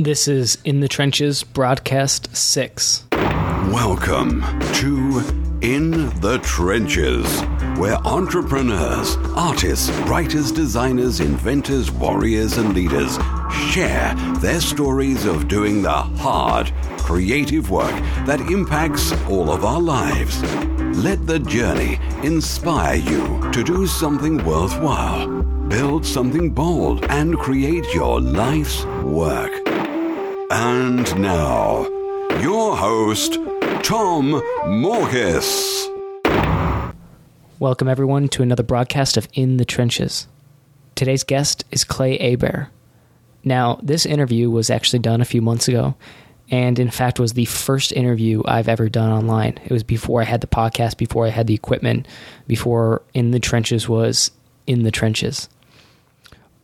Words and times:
This 0.00 0.28
is 0.28 0.56
In 0.64 0.80
the 0.80 0.88
Trenches 0.88 1.42
Broadcast 1.44 2.34
6. 2.34 3.04
Welcome 3.12 4.40
to 4.76 5.22
In 5.60 6.08
the 6.20 6.40
Trenches, 6.42 7.26
where 7.78 7.98
entrepreneurs, 8.06 9.18
artists, 9.36 9.90
writers, 10.08 10.52
designers, 10.52 11.20
inventors, 11.20 11.90
warriors, 11.90 12.56
and 12.56 12.72
leaders 12.72 13.18
share 13.70 14.14
their 14.38 14.62
stories 14.62 15.26
of 15.26 15.48
doing 15.48 15.82
the 15.82 15.90
hard, 15.92 16.72
creative 17.00 17.68
work 17.70 17.94
that 18.24 18.40
impacts 18.40 19.12
all 19.28 19.50
of 19.50 19.66
our 19.66 19.82
lives. 19.82 20.42
Let 20.96 21.26
the 21.26 21.40
journey 21.40 22.00
inspire 22.22 22.96
you 22.96 23.50
to 23.52 23.62
do 23.62 23.86
something 23.86 24.42
worthwhile, 24.46 25.28
build 25.68 26.06
something 26.06 26.48
bold, 26.52 27.04
and 27.10 27.36
create 27.36 27.92
your 27.92 28.18
life's 28.18 28.86
work. 29.04 29.59
And 30.52 31.16
now, 31.20 31.86
your 32.40 32.76
host, 32.76 33.34
Tom 33.84 34.42
Morkes. 34.64 35.86
Welcome, 37.60 37.86
everyone, 37.86 38.26
to 38.30 38.42
another 38.42 38.64
broadcast 38.64 39.16
of 39.16 39.28
In 39.32 39.58
the 39.58 39.64
Trenches. 39.64 40.26
Today's 40.96 41.22
guest 41.22 41.64
is 41.70 41.84
Clay 41.84 42.18
Hebert. 42.18 42.66
Now, 43.44 43.78
this 43.80 44.04
interview 44.04 44.50
was 44.50 44.70
actually 44.70 44.98
done 44.98 45.20
a 45.20 45.24
few 45.24 45.40
months 45.40 45.68
ago, 45.68 45.94
and 46.50 46.80
in 46.80 46.90
fact 46.90 47.20
was 47.20 47.34
the 47.34 47.44
first 47.44 47.92
interview 47.92 48.42
I've 48.44 48.68
ever 48.68 48.88
done 48.88 49.12
online. 49.12 49.60
It 49.64 49.70
was 49.70 49.84
before 49.84 50.20
I 50.20 50.24
had 50.24 50.40
the 50.40 50.48
podcast, 50.48 50.96
before 50.96 51.26
I 51.26 51.30
had 51.30 51.46
the 51.46 51.54
equipment, 51.54 52.08
before 52.48 53.02
In 53.14 53.30
the 53.30 53.38
Trenches 53.38 53.88
was 53.88 54.32
in 54.66 54.82
the 54.82 54.90
trenches. 54.90 55.48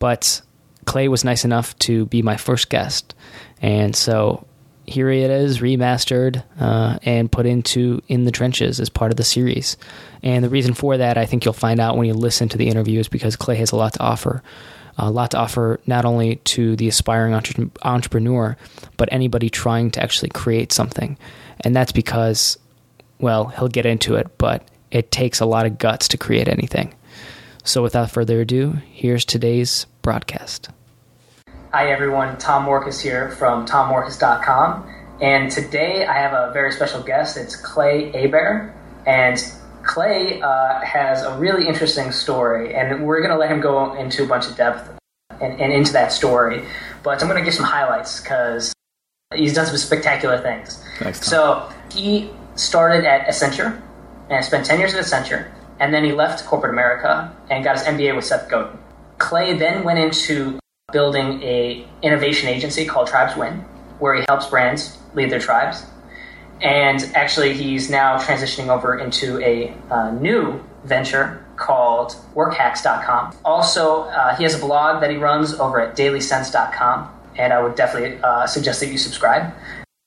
But 0.01 0.43
Clay 0.87 1.07
was 1.07 1.25
nice 1.25 1.45
enough 1.45 1.79
to 1.81 2.07
be 2.07 2.23
my 2.23 2.37
first 2.37 2.69
guest, 2.69 3.15
and 3.61 3.95
so 3.95 4.47
here 4.87 5.11
it 5.11 5.31
is, 5.31 5.59
remastered 5.59 6.45
uh, 6.61 6.99
and 7.03 7.31
put 7.31 7.45
into 7.45 8.01
In 8.07 8.25
the 8.25 8.31
Trenches 8.31 8.79
as 8.79 8.89
part 8.89 9.11
of 9.11 9.17
the 9.17 9.25
series. 9.25 9.77
And 10.23 10.45
the 10.45 10.49
reason 10.49 10.75
for 10.75 10.97
that, 10.97 11.19
I 11.19 11.27
think 11.27 11.45
you'll 11.45 11.55
find 11.55 11.81
out 11.81 11.97
when 11.97 12.07
you 12.07 12.15
listen 12.15 12.49
to 12.51 12.59
the 12.59 12.69
interview, 12.69 13.01
is 13.01 13.09
because 13.09 13.37
Clay 13.37 13.57
has 13.57 13.73
a 13.73 13.77
lot 13.77 13.95
to 13.95 14.01
offer. 14.01 14.43
A 14.99 15.11
lot 15.11 15.33
to 15.33 15.39
offer 15.39 15.81
not 15.87 16.05
only 16.05 16.37
to 16.37 16.77
the 16.77 16.89
aspiring 16.89 17.35
entre- 17.35 17.71
entrepreneur, 17.83 18.57
but 18.97 19.09
anybody 19.13 19.51
trying 19.51 19.91
to 19.93 20.03
actually 20.03 20.31
create 20.31 20.73
something. 20.73 21.19
And 21.61 21.75
that's 21.75 21.93
because, 21.93 22.57
well, 23.19 23.47
he'll 23.47 23.69
get 23.69 23.87
into 23.87 24.15
it, 24.15 24.39
but 24.39 24.67
it 24.91 25.11
takes 25.11 25.41
a 25.41 25.47
lot 25.47 25.67
of 25.67 25.79
guts 25.79 26.09
to 26.09 26.17
create 26.17 26.49
anything. 26.49 26.95
So 27.65 27.83
without 27.83 28.11
further 28.11 28.41
ado, 28.41 28.79
here's 28.91 29.25
today's 29.25 29.87
broadcast. 30.01 30.71
Hi, 31.77 31.91
everyone. 31.91 32.39
Tom 32.39 32.65
Morkes 32.65 33.03
here 33.03 33.33
from 33.33 33.67
tommorkes.com. 33.67 34.91
And 35.21 35.51
today 35.51 36.07
I 36.07 36.15
have 36.15 36.33
a 36.33 36.51
very 36.55 36.73
special 36.73 37.03
guest. 37.03 37.37
It's 37.37 37.55
Clay 37.55 38.11
Hebert. 38.13 38.73
And 39.07 39.39
Clay 39.83 40.41
uh, 40.41 40.81
has 40.81 41.23
a 41.23 41.37
really 41.37 41.69
interesting 41.69 42.13
story. 42.13 42.75
And 42.75 43.05
we're 43.05 43.19
going 43.19 43.31
to 43.31 43.37
let 43.37 43.51
him 43.51 43.61
go 43.61 43.93
into 43.93 44.25
a 44.25 44.27
bunch 44.27 44.47
of 44.47 44.57
depth 44.57 44.91
and, 45.39 45.61
and 45.61 45.71
into 45.71 45.93
that 45.93 46.13
story. 46.13 46.65
But 47.03 47.21
I'm 47.21 47.29
going 47.29 47.39
to 47.39 47.45
give 47.45 47.53
some 47.53 47.67
highlights 47.67 48.23
because 48.23 48.73
he's 49.35 49.53
done 49.53 49.67
some 49.67 49.77
spectacular 49.77 50.39
things. 50.39 50.83
Thanks. 50.99 51.27
So 51.27 51.71
he 51.93 52.31
started 52.55 53.05
at 53.05 53.29
Accenture 53.29 53.79
and 54.31 54.43
spent 54.43 54.65
10 54.65 54.79
years 54.79 54.95
at 54.95 55.05
Accenture. 55.05 55.53
And 55.79 55.93
then 55.93 56.05
he 56.05 56.13
left 56.13 56.43
corporate 56.47 56.73
America 56.73 57.37
and 57.51 57.63
got 57.63 57.77
his 57.77 57.87
MBA 57.87 58.17
with 58.17 58.25
Seth 58.25 58.49
Godin. 58.49 58.79
Clay 59.19 59.53
then 59.53 59.85
went 59.85 59.99
into 59.99 60.59
building 60.93 61.43
a 61.43 61.85
innovation 62.03 62.49
agency 62.49 62.85
called 62.85 63.09
Tribes 63.09 63.37
Win, 63.37 63.55
where 63.99 64.15
he 64.15 64.25
helps 64.29 64.47
brands 64.47 64.97
lead 65.15 65.31
their 65.31 65.41
tribes. 65.41 65.85
And 66.63 67.03
actually, 67.15 67.55
he's 67.55 67.91
now 67.91 68.19
transitioning 68.19 68.69
over 68.69 68.97
into 68.97 69.41
a 69.41 69.75
uh, 69.91 70.13
new 70.13 70.65
venture 70.85 71.45
called 71.57 72.15
WorkHacks.com. 72.35 73.37
Also, 73.45 74.03
uh, 74.05 74.37
he 74.37 74.45
has 74.45 74.55
a 74.55 74.61
blog 74.61 75.01
that 75.01 75.11
he 75.11 75.17
runs 75.17 75.55
over 75.55 75.81
at 75.81 75.97
DailySense.com, 75.97 77.11
and 77.37 77.53
I 77.53 77.61
would 77.61 77.75
definitely 77.75 78.21
uh, 78.23 78.47
suggest 78.47 78.79
that 78.79 78.87
you 78.87 78.97
subscribe. 78.97 79.53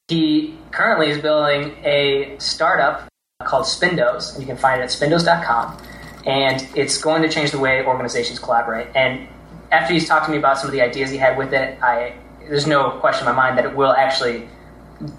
He 0.08 0.58
currently 0.72 1.10
is 1.10 1.22
building 1.22 1.76
a 1.84 2.38
startup 2.40 3.10
called 3.44 3.66
Spindos, 3.66 4.32
and 4.32 4.42
you 4.42 4.48
can 4.48 4.58
find 4.58 4.80
it 4.80 4.86
at 4.86 4.90
spindos.com. 4.92 5.78
And 6.26 6.66
it's 6.74 6.98
going 6.98 7.22
to 7.22 7.30
change 7.30 7.52
the 7.52 7.60
way 7.60 7.86
organizations 7.86 8.40
collaborate. 8.40 8.88
And 8.96 9.28
after 9.72 9.94
he's 9.94 10.08
talked 10.08 10.26
to 10.26 10.32
me 10.32 10.38
about 10.38 10.58
some 10.58 10.68
of 10.68 10.74
the 10.74 10.82
ideas 10.82 11.12
he 11.12 11.18
had 11.18 11.38
with 11.38 11.54
it, 11.54 11.82
I 11.82 12.16
there's 12.48 12.68
no 12.68 12.92
question 13.00 13.28
in 13.28 13.36
my 13.36 13.42
mind 13.44 13.58
that 13.58 13.66
it 13.66 13.76
will 13.76 13.94
actually 13.94 14.48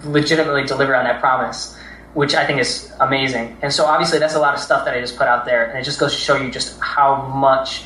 legitimately 0.03 0.65
deliver 0.65 0.95
on 0.95 1.05
that 1.05 1.19
promise, 1.19 1.77
which 2.13 2.35
I 2.35 2.45
think 2.45 2.59
is 2.59 2.91
amazing. 2.99 3.57
And 3.61 3.71
so 3.71 3.85
obviously 3.85 4.19
that's 4.19 4.35
a 4.35 4.39
lot 4.39 4.53
of 4.53 4.59
stuff 4.59 4.85
that 4.85 4.93
I 4.93 4.99
just 4.99 5.17
put 5.17 5.27
out 5.27 5.45
there, 5.45 5.69
and 5.69 5.79
it 5.79 5.83
just 5.83 5.99
goes 5.99 6.13
to 6.13 6.19
show 6.19 6.35
you 6.35 6.51
just 6.51 6.79
how 6.81 7.27
much 7.27 7.85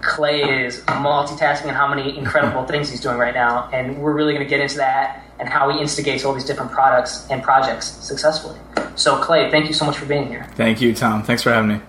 Clay 0.00 0.64
is 0.64 0.80
multitasking 0.82 1.64
and 1.64 1.76
how 1.76 1.88
many 1.92 2.16
incredible 2.16 2.64
things 2.68 2.90
he's 2.90 3.00
doing 3.00 3.18
right 3.18 3.34
now. 3.34 3.68
And 3.72 3.98
we're 3.98 4.12
really 4.12 4.32
going 4.32 4.44
to 4.44 4.50
get 4.50 4.60
into 4.60 4.76
that 4.76 5.24
and 5.40 5.48
how 5.48 5.70
he 5.70 5.80
instigates 5.80 6.24
all 6.24 6.32
these 6.32 6.44
different 6.44 6.70
products 6.70 7.26
and 7.30 7.42
projects 7.42 7.86
successfully. 7.86 8.58
So 8.94 9.20
Clay, 9.20 9.50
thank 9.50 9.66
you 9.66 9.72
so 9.72 9.84
much 9.84 9.96
for 9.96 10.06
being 10.06 10.28
here. 10.28 10.46
Thank 10.54 10.80
you, 10.80 10.94
Tom. 10.94 11.22
Thanks 11.24 11.42
for 11.42 11.52
having 11.52 11.68
me. 11.68 11.80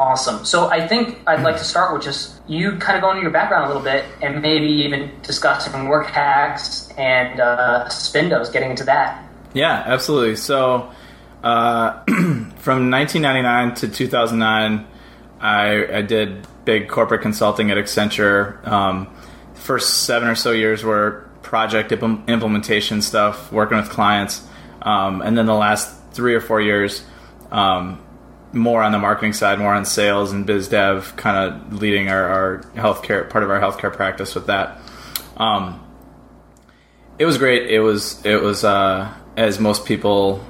Awesome. 0.00 0.46
So 0.46 0.70
I 0.70 0.88
think 0.88 1.18
I'd 1.26 1.42
like 1.42 1.58
to 1.58 1.64
start 1.64 1.92
with 1.92 2.02
just 2.02 2.40
you 2.48 2.78
kind 2.78 2.96
of 2.96 3.02
going 3.02 3.18
into 3.18 3.24
your 3.24 3.32
background 3.32 3.64
a 3.64 3.66
little 3.66 3.82
bit 3.82 4.06
and 4.22 4.40
maybe 4.40 4.64
even 4.64 5.10
discussing 5.20 5.88
work 5.88 6.06
hacks 6.06 6.88
and 6.96 7.38
uh, 7.38 7.84
Spindos, 7.90 8.50
getting 8.50 8.70
into 8.70 8.84
that. 8.84 9.22
Yeah, 9.52 9.82
absolutely. 9.84 10.36
So 10.36 10.90
uh, 11.44 12.02
from 12.06 12.90
1999 12.90 13.74
to 13.74 13.88
2009, 13.88 14.86
I, 15.38 15.98
I, 15.98 16.00
did 16.00 16.46
big 16.64 16.88
corporate 16.88 17.20
consulting 17.20 17.70
at 17.70 17.76
Accenture. 17.76 18.66
Um, 18.66 19.14
first 19.52 20.04
seven 20.04 20.30
or 20.30 20.34
so 20.34 20.52
years 20.52 20.82
were 20.82 21.28
project 21.42 21.92
imp- 21.92 22.26
implementation 22.26 23.02
stuff, 23.02 23.52
working 23.52 23.76
with 23.76 23.90
clients. 23.90 24.46
Um, 24.80 25.20
and 25.20 25.36
then 25.36 25.44
the 25.44 25.52
last 25.52 25.94
three 26.12 26.34
or 26.34 26.40
four 26.40 26.62
years, 26.62 27.04
um, 27.50 28.02
more 28.52 28.82
on 28.82 28.92
the 28.92 28.98
marketing 28.98 29.32
side, 29.32 29.58
more 29.58 29.74
on 29.74 29.84
sales 29.84 30.32
and 30.32 30.46
biz 30.46 30.68
dev, 30.68 31.14
kind 31.16 31.36
of 31.36 31.80
leading 31.80 32.08
our, 32.08 32.24
our 32.24 32.58
healthcare 32.74 33.28
part 33.28 33.44
of 33.44 33.50
our 33.50 33.60
healthcare 33.60 33.92
practice 33.92 34.34
with 34.34 34.46
that. 34.46 34.78
Um, 35.36 35.84
it 37.18 37.26
was 37.26 37.38
great. 37.38 37.70
It 37.70 37.80
was 37.80 38.24
it 38.24 38.42
was 38.42 38.64
uh, 38.64 39.12
as 39.36 39.60
most 39.60 39.84
people 39.84 40.44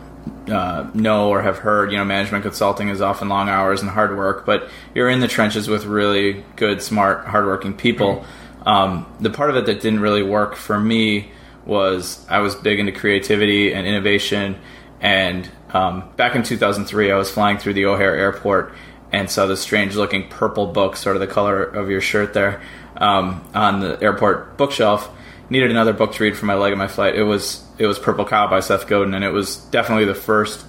uh, 0.49 0.89
know 0.95 1.29
or 1.29 1.43
have 1.43 1.59
heard. 1.59 1.93
You 1.93 1.99
know, 1.99 2.05
management 2.05 2.43
consulting 2.43 2.89
is 2.89 3.01
often 3.01 3.29
long 3.29 3.49
hours 3.49 3.83
and 3.83 3.91
hard 3.91 4.17
work, 4.17 4.47
but 4.47 4.69
you're 4.95 5.11
in 5.11 5.21
the 5.21 5.29
trenches 5.29 5.69
with 5.69 5.85
really 5.85 6.45
good, 6.57 6.83
smart, 6.83 7.27
hardworking 7.27 7.77
people. 7.77 8.25
Um, 8.67 9.07
the 9.21 9.31
part 9.31 9.51
of 9.51 9.57
it 9.57 9.67
that 9.67 9.81
didn't 9.81 10.01
really 10.01 10.23
work 10.23 10.55
for 10.55 10.79
me 10.79 11.33
was 11.65 12.25
I 12.29 12.41
was 12.41 12.55
big 12.55 12.79
into 12.79 12.93
creativity 12.93 13.73
and 13.73 13.87
innovation 13.87 14.59
and 15.01 15.51
um, 15.73 16.11
back 16.17 16.35
in 16.35 16.43
2003, 16.43 17.11
I 17.11 17.17
was 17.17 17.31
flying 17.31 17.59
through 17.59 17.75
the 17.75 17.87
O'Hare 17.87 18.17
airport 18.17 18.73
and 19.13 19.31
saw 19.31 19.47
this 19.47 19.61
strange 19.61 19.97
looking 19.97 20.29
purple 20.29 20.67
book, 20.67 20.97
sort 20.97 21.17
of 21.17 21.21
the 21.21 21.27
color 21.27 21.63
of 21.63 21.91
your 21.91 22.01
shirt 22.01 22.33
there, 22.33 22.61
um, 22.97 23.45
on 23.55 23.81
the 23.81 24.01
airport 24.03 24.57
bookshelf. 24.57 25.11
Needed 25.49 25.71
another 25.71 25.93
book 25.93 26.13
to 26.15 26.23
read 26.23 26.37
for 26.37 26.47
my 26.47 26.55
leg 26.55 26.73
of 26.73 26.79
my 26.79 26.87
flight. 26.87 27.17
It 27.17 27.25
was 27.25 27.65
it 27.77 27.87
was 27.87 27.99
Purple 27.99 28.25
Cow 28.25 28.49
by 28.49 28.61
Seth 28.61 28.87
Godin, 28.87 29.15
and 29.15 29.25
it 29.25 29.33
was 29.33 29.57
definitely 29.57 30.05
the 30.05 30.15
first 30.15 30.65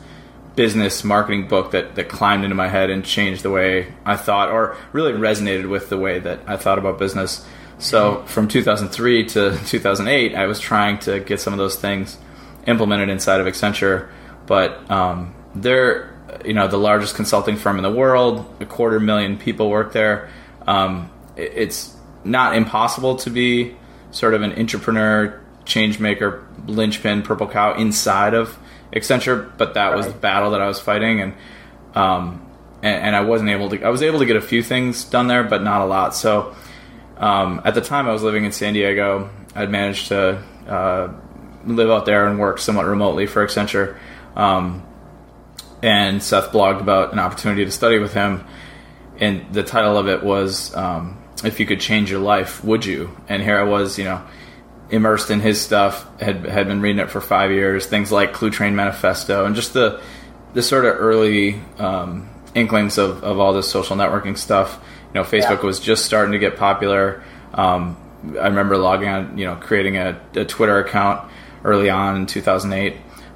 business 0.56 1.04
marketing 1.04 1.48
book 1.48 1.72
that, 1.72 1.96
that 1.96 2.10
climbed 2.10 2.44
into 2.44 2.56
my 2.56 2.68
head 2.68 2.90
and 2.90 3.06
changed 3.06 3.44
the 3.44 3.50
way 3.50 3.94
I 4.06 4.16
thought, 4.16 4.50
or 4.50 4.76
really 4.92 5.14
resonated 5.14 5.70
with 5.70 5.90
the 5.90 5.98
way 5.98 6.20
that 6.20 6.40
I 6.48 6.58
thought 6.58 6.80
about 6.80 6.98
business. 6.98 7.46
So 7.78 8.16
mm-hmm. 8.16 8.28
from 8.28 8.48
2003 8.48 9.26
to 9.30 9.60
2008, 9.66 10.36
I 10.36 10.48
was 10.48 10.60
trying 10.60 11.00
to 11.00 11.20
get 11.20 11.40
some 11.40 11.54
of 11.54 11.60
those 11.60 11.76
things 11.76 12.18
implemented 12.66 13.10
inside 13.10 13.40
of 13.40 13.48
Accenture 13.48 14.10
but 14.46 14.90
um, 14.90 15.34
they're 15.56 16.12
you 16.46 16.54
know 16.54 16.68
the 16.68 16.78
largest 16.78 17.16
consulting 17.16 17.58
firm 17.58 17.78
in 17.78 17.84
the 17.84 17.92
world. 17.92 18.46
A 18.60 18.66
quarter 18.66 19.00
million 19.00 19.38
people 19.38 19.70
work 19.70 19.94
there. 19.94 20.30
Um, 20.68 21.12
it's 21.36 21.96
not 22.24 22.56
impossible 22.56 23.18
to 23.18 23.30
be 23.30 23.76
sort 24.12 24.34
of 24.34 24.42
an 24.42 24.54
entrepreneur, 24.54 25.42
change 25.66 26.00
maker, 26.00 26.46
linchpin, 26.68 27.24
purple 27.24 27.48
cow 27.48 27.76
inside 27.76 28.34
of 28.34 28.58
Accenture, 28.94 29.52
but 29.58 29.76
that 29.76 29.96
was 29.96 30.08
the 30.08 30.14
battle 30.14 30.52
that 30.52 30.62
I 30.62 30.68
was 30.68 30.80
fighting, 30.80 31.22
and, 31.22 31.34
um, 31.96 32.46
and 32.84 33.04
and, 33.04 33.16
I 33.16 33.22
wasn't 33.22 33.50
able 33.50 33.70
to. 33.70 33.82
I 33.84 33.90
was 33.90 34.02
able 34.02 34.20
to 34.20 34.26
get 34.26 34.36
a 34.36 34.42
few 34.42 34.62
things 34.62 35.06
done 35.06 35.28
there, 35.28 35.44
but 35.44 35.64
not 35.64 35.82
a 35.82 35.86
lot. 35.86 36.14
So 36.14 36.54
um, 37.18 37.62
at 37.64 37.74
the 37.74 37.82
time, 37.82 38.08
I 38.08 38.12
was 38.12 38.22
living 38.22 38.44
in 38.44 38.52
San 38.52 38.74
Diego. 38.74 39.30
I'd 39.56 39.70
managed 39.70 40.10
to 40.10 40.44
uh, 40.68 41.14
live 41.66 41.90
out 41.90 42.06
there 42.06 42.28
and 42.28 42.38
work 42.40 42.60
somewhat 42.60 42.86
remotely 42.86 43.28
for 43.28 43.46
Accenture. 43.46 43.98
Um, 44.36 44.84
and 45.84 46.22
Seth 46.22 46.52
blogged 46.52 46.82
about 46.82 47.14
an 47.14 47.20
opportunity 47.20 47.66
to 47.66 47.72
study 47.72 47.98
with 47.98 48.14
him, 48.14 48.44
and 49.20 49.52
the 49.54 49.64
title 49.64 49.98
of 49.98 50.08
it 50.08 50.24
was 50.24 50.76
um, 50.76 51.18
"If 51.44 51.60
you 51.60 51.66
could 51.66 51.80
change 51.80 52.12
your 52.12 52.20
life, 52.20 52.64
would 52.64 52.86
you?" 52.86 53.16
And 53.28 53.42
here 53.42 53.60
I 53.60 53.64
was, 53.64 53.98
you 53.98 54.06
know, 54.06 54.22
immersed 54.90 55.32
in 55.32 55.40
his 55.40 55.60
stuff. 55.60 56.06
had 56.20 56.46
had 56.46 56.68
been 56.68 56.82
reading 56.82 57.00
it 57.00 57.10
for 57.10 57.20
five 57.22 57.52
years. 57.52 57.86
Things 57.88 58.12
like 58.12 58.34
Cluetrain 58.34 58.74
Manifesto 58.74 59.46
and 59.46 59.56
just 59.56 59.74
the 59.74 60.00
the 60.54 60.62
sort 60.62 60.86
of 60.86 60.96
early 61.00 61.62
um, 61.80 62.30
inklings 62.54 62.98
of, 62.98 63.24
of 63.24 63.40
all 63.40 63.54
this 63.54 63.70
social 63.70 63.96
networking 63.96 64.38
stuff. 64.38 64.80
You 65.14 65.22
know, 65.22 65.26
Facebook 65.26 65.60
Yeah. 65.62 65.66
was 65.66 65.80
just 65.80 66.06
starting 66.06 66.34
to 66.34 66.40
get 66.40 66.58
popular. 66.58 67.24
Um, 67.54 67.98
I 68.40 68.48
remember 68.48 68.78
logging 68.78 69.08
on, 69.10 69.38
you 69.38 69.46
know, 69.46 69.56
creating 69.56 69.98
a, 69.98 70.20
a 70.36 70.46
Twitter 70.46 70.78
account 70.78 71.30
early 71.64 71.90
on 71.90 72.18
in 72.18 72.26
2008 72.28 72.96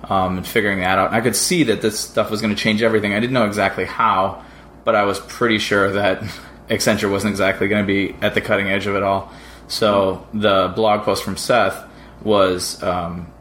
um, 0.09 0.37
and 0.37 0.47
figuring 0.47 0.79
that 0.79 0.97
out. 0.97 1.07
And 1.07 1.15
I 1.15 1.21
could 1.21 1.35
see 1.35 1.63
that 1.63 1.81
this 1.81 1.99
stuff 1.99 2.29
was 2.29 2.41
going 2.41 2.55
to 2.55 2.61
change 2.61 2.81
everything. 2.81 3.13
I 3.13 3.19
didn't 3.19 3.33
know 3.33 3.45
exactly 3.45 3.85
how, 3.85 4.43
but 4.83 4.95
I 4.95 5.05
was 5.05 5.19
pretty 5.19 5.59
sure 5.59 5.91
that 5.93 6.21
Accenture 6.69 7.09
wasn't 7.09 7.31
exactly 7.31 7.67
going 7.67 7.83
to 7.83 7.87
be 7.87 8.15
at 8.21 8.33
the 8.33 8.41
cutting 8.41 8.67
edge 8.67 8.87
of 8.87 8.95
it 8.95 9.03
all. 9.03 9.31
So 9.67 10.27
the 10.33 10.71
blog 10.75 11.03
post 11.03 11.23
from 11.23 11.37
Seth 11.37 11.83
was 12.23 12.81
um, 12.83 13.31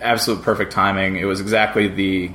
absolute 0.00 0.42
perfect 0.42 0.72
timing. 0.72 1.16
It 1.16 1.24
was 1.24 1.40
exactly 1.40 1.88
the. 1.88 2.30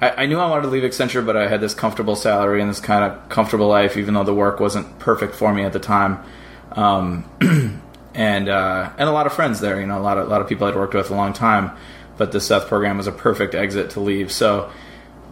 I, 0.00 0.26
knew 0.26 0.40
I 0.40 0.50
wanted 0.50 0.62
to 0.62 0.68
leave 0.68 0.82
Accenture, 0.82 1.24
but 1.24 1.36
I 1.36 1.46
had 1.46 1.60
this 1.60 1.74
comfortable 1.74 2.16
salary 2.16 2.60
and 2.60 2.68
this 2.68 2.80
kind 2.80 3.04
of 3.04 3.28
comfortable 3.28 3.68
life, 3.68 3.96
even 3.96 4.14
though 4.14 4.24
the 4.24 4.34
work 4.34 4.58
wasn't 4.58 4.98
perfect 4.98 5.36
for 5.36 5.54
me 5.54 5.62
at 5.62 5.72
the 5.72 5.78
time. 5.78 6.24
Um, 6.72 7.24
and 8.14 8.48
uh, 8.48 8.90
and 8.98 9.08
a 9.08 9.12
lot 9.12 9.26
of 9.26 9.32
friends 9.32 9.60
there, 9.60 9.80
you 9.80 9.86
know, 9.86 9.98
a 9.98 10.02
lot 10.02 10.18
of 10.18 10.26
a 10.26 10.30
lot 10.30 10.40
of 10.40 10.48
people 10.48 10.66
I'd 10.66 10.74
worked 10.74 10.94
with 10.94 11.10
a 11.10 11.14
long 11.14 11.32
time. 11.32 11.76
But 12.16 12.32
the 12.32 12.40
Seth 12.40 12.68
program 12.68 12.98
was 12.98 13.06
a 13.06 13.12
perfect 13.12 13.54
exit 13.54 13.90
to 13.90 14.00
leave. 14.00 14.30
So 14.30 14.70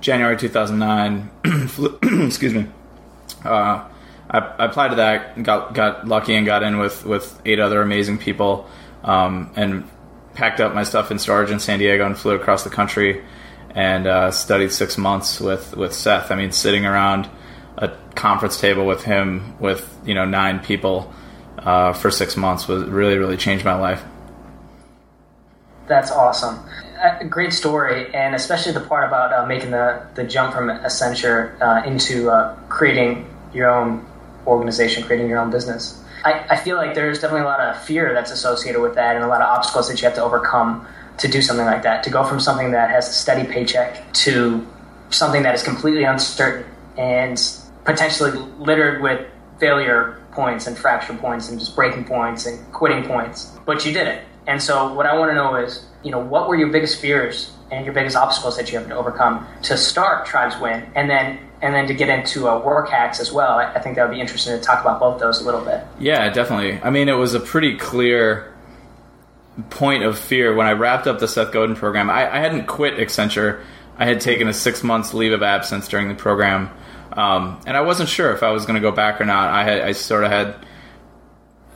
January 0.01 0.37
2009, 0.37 1.31
flew- 1.69 1.99
excuse 2.27 2.55
me. 2.55 2.67
Uh, 3.45 3.87
I, 4.31 4.39
I 4.39 4.65
applied 4.67 4.89
to 4.89 4.97
that, 4.97 5.43
got 5.43 5.75
got 5.75 6.07
lucky, 6.07 6.35
and 6.35 6.47
got 6.47 6.63
in 6.63 6.79
with 6.79 7.05
with 7.05 7.41
eight 7.45 7.61
other 7.61 7.83
amazing 7.83 8.19
people, 8.19 8.69
um, 9.05 9.51
and 9.57 9.89
packed 10.35 10.61
up 10.61 10.75
my 10.75 10.85
stuff 10.85 11.11
in 11.11 11.19
storage 11.19 11.51
in 11.51 11.59
San 11.59 11.79
Diego 11.79 12.07
and 12.07 12.17
flew 12.17 12.35
across 12.35 12.65
the 12.65 12.71
country, 12.71 13.25
and 13.71 14.07
uh, 14.07 14.31
studied 14.31 14.73
six 14.73 14.97
months 14.97 15.41
with 15.41 15.77
with 15.77 15.93
Seth. 15.93 16.31
I 16.31 16.37
mean, 16.37 16.53
sitting 16.53 16.87
around 16.87 17.29
a 17.77 17.89
conference 18.15 18.61
table 18.61 18.87
with 18.87 19.03
him 19.03 19.59
with 19.59 19.99
you 20.05 20.15
know 20.15 20.25
nine 20.25 20.61
people 20.61 21.13
uh, 21.59 21.93
for 21.93 22.11
six 22.11 22.37
months 22.37 22.69
was 22.69 22.85
really 22.85 23.19
really 23.19 23.37
changed 23.37 23.65
my 23.65 23.75
life. 23.75 24.03
That's 25.91 26.13
awesome. 26.13 26.61
A 27.03 27.25
great 27.25 27.53
story, 27.53 28.15
and 28.15 28.37
especially 28.37 28.71
the 28.71 28.81
part 28.81 29.09
about 29.09 29.33
uh, 29.33 29.45
making 29.45 29.73
the, 29.73 30.07
the 30.15 30.23
jump 30.23 30.55
from 30.55 30.69
Accenture 30.69 31.61
uh, 31.61 31.85
into 31.85 32.31
uh, 32.31 32.55
creating 32.69 33.29
your 33.53 33.69
own 33.69 34.07
organization, 34.47 35.03
creating 35.03 35.29
your 35.29 35.41
own 35.41 35.51
business. 35.51 36.01
I, 36.25 36.47
I 36.49 36.57
feel 36.57 36.77
like 36.77 36.95
there's 36.95 37.21
definitely 37.21 37.41
a 37.41 37.51
lot 37.51 37.59
of 37.59 37.83
fear 37.83 38.15
that's 38.15 38.31
associated 38.31 38.81
with 38.81 38.95
that, 38.95 39.17
and 39.17 39.25
a 39.25 39.27
lot 39.27 39.41
of 39.41 39.49
obstacles 39.49 39.89
that 39.89 40.01
you 40.01 40.07
have 40.07 40.15
to 40.15 40.23
overcome 40.23 40.87
to 41.19 41.27
do 41.27 41.43
something 41.43 41.67
like 41.67 41.83
that. 41.83 42.05
To 42.05 42.11
go 42.11 42.23
from 42.23 42.39
something 42.39 42.71
that 42.71 42.91
has 42.91 43.09
a 43.09 43.13
steady 43.13 43.53
paycheck 43.53 44.13
to 44.13 44.65
something 45.11 45.43
that 45.43 45.57
is 45.57 45.65
completely 45.65 46.05
uncertain 46.05 46.71
and 46.97 47.37
potentially 47.85 48.31
littered 48.61 49.03
with 49.03 49.27
failure 49.59 50.23
points 50.31 50.69
and 50.69 50.79
fracture 50.79 51.15
points 51.15 51.49
and 51.49 51.59
just 51.59 51.75
breaking 51.75 52.05
points 52.05 52.47
and 52.47 52.73
quitting 52.73 53.03
points. 53.03 53.59
But 53.67 53.85
you 53.85 53.93
did 53.93 54.07
it. 54.07 54.25
And 54.47 54.63
so 54.63 54.93
what 54.95 55.07
I 55.07 55.17
want 55.19 55.31
to 55.31 55.35
know 55.35 55.57
is, 55.57 55.85
you 56.03 56.11
know, 56.11 56.21
what 56.21 56.49
were 56.49 56.57
your 56.57 56.69
biggest 56.69 57.01
fears 57.01 57.53
and 57.71 57.85
your 57.85 57.95
biggest 57.95 58.17
obstacles 58.17 58.57
that 58.57 58.73
you 58.73 58.79
have 58.79 58.89
to 58.89 58.97
overcome 58.97 59.47
to 59.63 59.77
start 59.77 60.27
Tribes 60.27 60.59
Win 60.59 60.91
and 60.95 61.09
then 61.09 61.39
and 61.63 61.75
then 61.75 61.87
to 61.87 61.95
get 61.95 62.09
into 62.09 62.49
uh, 62.49 62.59
work 62.59 62.89
hacks 62.89 63.21
as 63.21 63.31
well. 63.33 63.59
I, 63.59 63.75
I 63.75 63.81
think 63.81 63.97
that 63.97 64.09
would 64.09 64.15
be 64.15 64.21
interesting 64.21 64.59
to 64.59 64.65
talk 64.65 64.81
about 64.81 64.99
both 64.99 65.21
those 65.21 65.43
a 65.43 65.45
little 65.45 65.61
bit. 65.61 65.85
Yeah, 65.99 66.31
definitely. 66.31 66.81
I 66.83 66.89
mean, 66.89 67.09
it 67.11 67.15
was 67.15 67.35
a 67.35 67.41
pretty 67.41 67.77
clear 67.77 68.55
point 69.69 70.05
of 70.05 70.19
fear 70.19 70.55
when 70.55 70.67
I 70.67 70.73
wrapped 70.73 71.07
up 71.07 71.19
the 71.19 71.29
Seth 71.29 71.53
Godin 71.53 71.77
program. 71.77 72.09
I, 72.09 72.35
I 72.35 72.39
hadn't 72.39 72.67
quit 72.67 72.97
Accenture. 72.97 73.63
I 73.99 74.07
had 74.07 74.23
taken 74.23 74.49
a 74.49 74.55
six 74.55 74.83
months 74.83 75.13
leave 75.13 75.33
of 75.33 75.43
absence 75.43 75.87
during 75.87 76.09
the 76.09 76.15
program, 76.15 76.71
um, 77.13 77.61
and 77.67 77.77
I 77.77 77.83
wasn't 77.83 78.09
sure 78.09 78.33
if 78.33 78.43
I 78.43 78.51
was 78.51 78.65
going 78.65 78.77
to 78.77 78.81
go 78.81 78.93
back 78.93 79.21
or 79.21 79.27
not. 79.27 79.51
I 79.51 79.65
had, 79.65 79.81
I 79.83 79.93
sort 79.93 80.25
of 80.25 80.31
had 80.31 80.65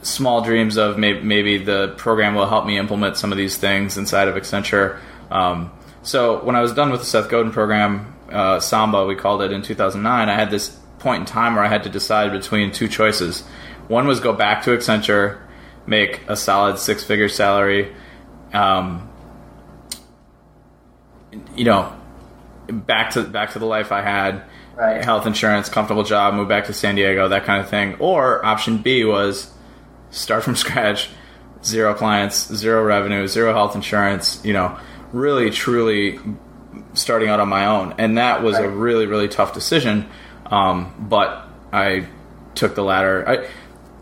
small 0.05 0.41
dreams 0.41 0.77
of 0.77 0.97
maybe, 0.97 1.21
maybe 1.21 1.57
the 1.57 1.89
program 1.97 2.35
will 2.35 2.47
help 2.47 2.65
me 2.65 2.77
implement 2.77 3.17
some 3.17 3.31
of 3.31 3.37
these 3.37 3.57
things 3.57 3.97
inside 3.97 4.27
of 4.27 4.35
Accenture. 4.35 4.99
Um, 5.31 5.71
so 6.03 6.43
when 6.43 6.55
I 6.55 6.61
was 6.61 6.73
done 6.73 6.91
with 6.91 6.99
the 6.99 7.05
Seth 7.05 7.29
Godin 7.29 7.51
program, 7.51 8.15
uh, 8.31 8.59
Samba 8.59 9.05
we 9.05 9.15
called 9.15 9.41
it 9.41 9.51
in 9.51 9.61
2009, 9.61 10.29
I 10.29 10.33
had 10.35 10.51
this 10.51 10.69
point 10.99 11.21
in 11.21 11.25
time 11.25 11.55
where 11.55 11.63
I 11.63 11.67
had 11.67 11.83
to 11.83 11.89
decide 11.89 12.31
between 12.31 12.71
two 12.71 12.87
choices. 12.87 13.41
One 13.87 14.07
was 14.07 14.19
go 14.19 14.33
back 14.33 14.63
to 14.63 14.71
Accenture, 14.71 15.39
make 15.87 16.21
a 16.27 16.35
solid 16.35 16.77
six 16.77 17.03
figure 17.03 17.29
salary, 17.29 17.93
um, 18.53 19.09
you 21.55 21.65
know, 21.65 21.93
back 22.67 23.11
to 23.11 23.23
back 23.23 23.51
to 23.53 23.59
the 23.59 23.65
life 23.65 23.91
I 23.91 24.01
had, 24.01 24.43
Right. 24.75 25.03
health 25.03 25.25
insurance, 25.25 25.69
comfortable 25.69 26.03
job, 26.03 26.33
move 26.33 26.47
back 26.49 26.65
to 26.65 26.73
San 26.73 26.95
Diego, 26.95 27.29
that 27.29 27.45
kind 27.45 27.61
of 27.61 27.69
thing. 27.69 27.95
Or 27.99 28.45
option 28.45 28.79
B 28.79 29.05
was 29.05 29.49
start 30.15 30.43
from 30.43 30.55
scratch, 30.63 31.09
zero 31.63 31.93
clients, 31.93 32.53
zero 32.53 32.83
revenue, 32.83 33.27
zero 33.27 33.53
health 33.53 33.75
insurance, 33.75 34.43
you 34.43 34.53
know, 34.53 34.77
really 35.11 35.49
truly 35.49 36.19
starting 36.93 37.29
out 37.29 37.39
on 37.39 37.49
my 37.49 37.65
own. 37.65 37.95
And 37.97 38.17
that 38.17 38.43
was 38.43 38.57
a 38.57 38.69
really, 38.69 39.05
really 39.05 39.27
tough 39.27 39.53
decision. 39.53 40.09
Um, 40.45 41.07
but 41.09 41.47
I 41.71 42.07
took 42.53 42.75
the 42.75 42.83
latter. 42.83 43.27
I, 43.27 43.49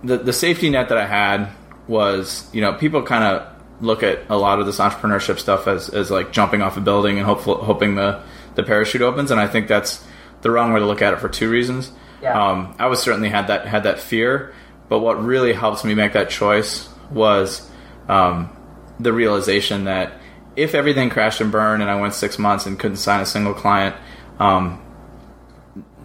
the, 0.03 0.17
the 0.17 0.33
safety 0.33 0.69
net 0.69 0.89
that 0.89 0.97
I 0.97 1.05
had 1.05 1.49
was, 1.87 2.49
you 2.53 2.61
know, 2.61 2.73
people 2.73 3.03
kind 3.03 3.23
of 3.23 3.49
look 3.81 4.03
at 4.03 4.29
a 4.29 4.37
lot 4.37 4.59
of 4.59 4.65
this 4.65 4.79
entrepreneurship 4.79 5.39
stuff 5.39 5.67
as, 5.67 5.89
as 5.89 6.11
like 6.11 6.31
jumping 6.31 6.61
off 6.61 6.77
a 6.77 6.81
building 6.81 7.17
and 7.17 7.25
hopeful, 7.25 7.63
hoping 7.63 7.95
the, 7.95 8.21
the 8.55 8.63
parachute 8.63 9.01
opens. 9.01 9.31
And 9.31 9.39
I 9.39 9.47
think 9.47 9.67
that's 9.67 10.03
the 10.41 10.51
wrong 10.51 10.73
way 10.73 10.79
to 10.79 10.85
look 10.85 11.01
at 11.01 11.13
it 11.13 11.19
for 11.19 11.29
two 11.29 11.49
reasons. 11.49 11.91
Yeah. 12.21 12.41
Um, 12.41 12.75
I 12.79 12.87
was 12.87 13.01
certainly 13.01 13.29
had 13.29 13.47
that 13.47 13.65
had 13.65 13.83
that 13.83 13.99
fear, 13.99 14.53
but 14.93 14.99
what 14.99 15.19
really 15.23 15.53
helped 15.53 15.83
me 15.83 15.95
make 15.95 16.13
that 16.13 16.29
choice 16.29 16.87
was 17.09 17.67
um, 18.07 18.55
the 18.99 19.11
realization 19.11 19.85
that 19.85 20.13
if 20.55 20.75
everything 20.75 21.09
crashed 21.09 21.41
and 21.41 21.51
burned 21.51 21.81
and 21.81 21.89
I 21.89 21.99
went 21.99 22.13
six 22.13 22.37
months 22.37 22.67
and 22.67 22.77
couldn't 22.77 22.97
sign 22.97 23.19
a 23.19 23.25
single 23.25 23.55
client, 23.55 23.95
um, 24.37 24.79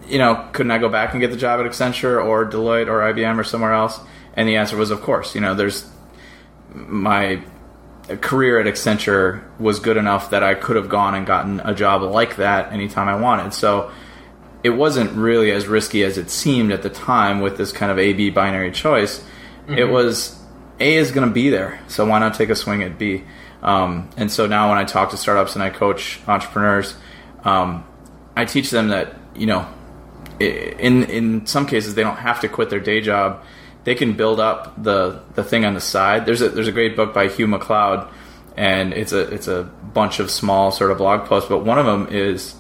you 0.07 0.17
know, 0.17 0.49
couldn't 0.55 0.71
I 0.71 0.79
go 0.79 0.89
back 0.89 1.13
and 1.13 1.21
get 1.21 1.31
the 1.31 1.37
job 1.37 1.61
at 1.61 1.71
Accenture 1.71 2.25
or 2.25 2.49
Deloitte 2.49 2.87
or 2.87 3.01
IBM 3.13 3.39
or 3.39 3.45
somewhere 3.45 3.75
else? 3.75 4.01
And 4.33 4.49
the 4.49 4.57
answer 4.57 4.79
was, 4.79 4.91
of 4.91 5.03
course. 5.03 5.35
You 5.35 5.43
know, 5.43 5.55
there's 5.55 5.87
my 6.73 7.43
career 8.23 8.59
at 8.59 8.65
Accenture 8.75 9.43
was 9.61 9.81
good 9.81 9.99
enough 9.99 10.31
that 10.31 10.43
I 10.43 10.55
could 10.55 10.77
have 10.77 10.89
gone 10.89 11.15
and 11.15 11.27
gotten 11.27 11.61
a 11.61 11.75
job 11.75 12.01
like 12.01 12.37
that 12.37 12.73
anytime 12.73 13.07
I 13.07 13.21
wanted. 13.21 13.53
So 13.53 13.93
it 14.63 14.71
wasn't 14.71 15.13
really 15.13 15.51
as 15.51 15.67
risky 15.67 16.03
as 16.05 16.19
it 16.19 16.31
seemed 16.31 16.73
at 16.73 16.83
the 16.83 16.91
time 16.91 17.41
with 17.41 17.57
this 17.57 17.73
kind 17.73 17.93
of 17.93 17.99
A 17.99 18.13
B 18.13 18.31
binary 18.31 18.73
choice. 18.73 19.25
It 19.69 19.85
was 19.85 20.39
A 20.81 20.95
is 20.95 21.13
going 21.13 21.29
to 21.29 21.33
be 21.33 21.51
there, 21.51 21.79
so 21.89 22.07
why 22.07 22.19
not 22.19 22.35
take 22.35 22.49
a 22.49 22.57
swing 22.57 22.83
at 22.83 22.99
B? 22.99 23.25
Um, 23.63 24.09
and 24.17 24.33
so 24.33 24.47
now 24.47 24.71
when 24.71 24.79
I 24.79 24.85
talk 24.85 25.11
to 25.11 25.17
startups 25.17 25.55
and 25.55 25.63
I 25.63 25.69
coach 25.69 26.21
entrepreneurs, 26.27 26.95
um, 27.45 27.85
I 28.35 28.47
teach 28.47 28.71
them 28.71 28.89
that 28.89 29.15
you 29.35 29.47
know, 29.47 29.69
in 30.41 31.05
in 31.05 31.47
some 31.47 31.67
cases 31.67 31.95
they 31.95 32.03
don't 32.03 32.17
have 32.17 32.41
to 32.41 32.49
quit 32.49 32.71
their 32.71 32.81
day 32.81 33.01
job. 33.01 33.43
They 33.85 33.95
can 33.95 34.15
build 34.15 34.41
up 34.41 34.83
the 34.83 35.21
the 35.35 35.45
thing 35.45 35.65
on 35.65 35.75
the 35.75 35.81
side. 35.81 36.27
There's 36.27 36.43
a 36.43 36.49
there's 36.49 36.69
a 36.69 36.73
great 36.73 36.97
book 36.97 37.15
by 37.15 37.29
Hugh 37.29 37.47
MacLeod, 37.47 38.09
and 38.57 38.93
it's 38.93 39.13
a 39.13 39.21
it's 39.33 39.49
a 39.49 39.65
bunch 39.95 40.19
of 40.19 40.31
small 40.31 40.73
sort 40.73 40.91
of 40.91 40.99
blog 40.99 41.27
posts. 41.27 41.49
But 41.49 41.65
one 41.65 41.79
of 41.79 41.87
them 41.87 42.09
is 42.11 42.55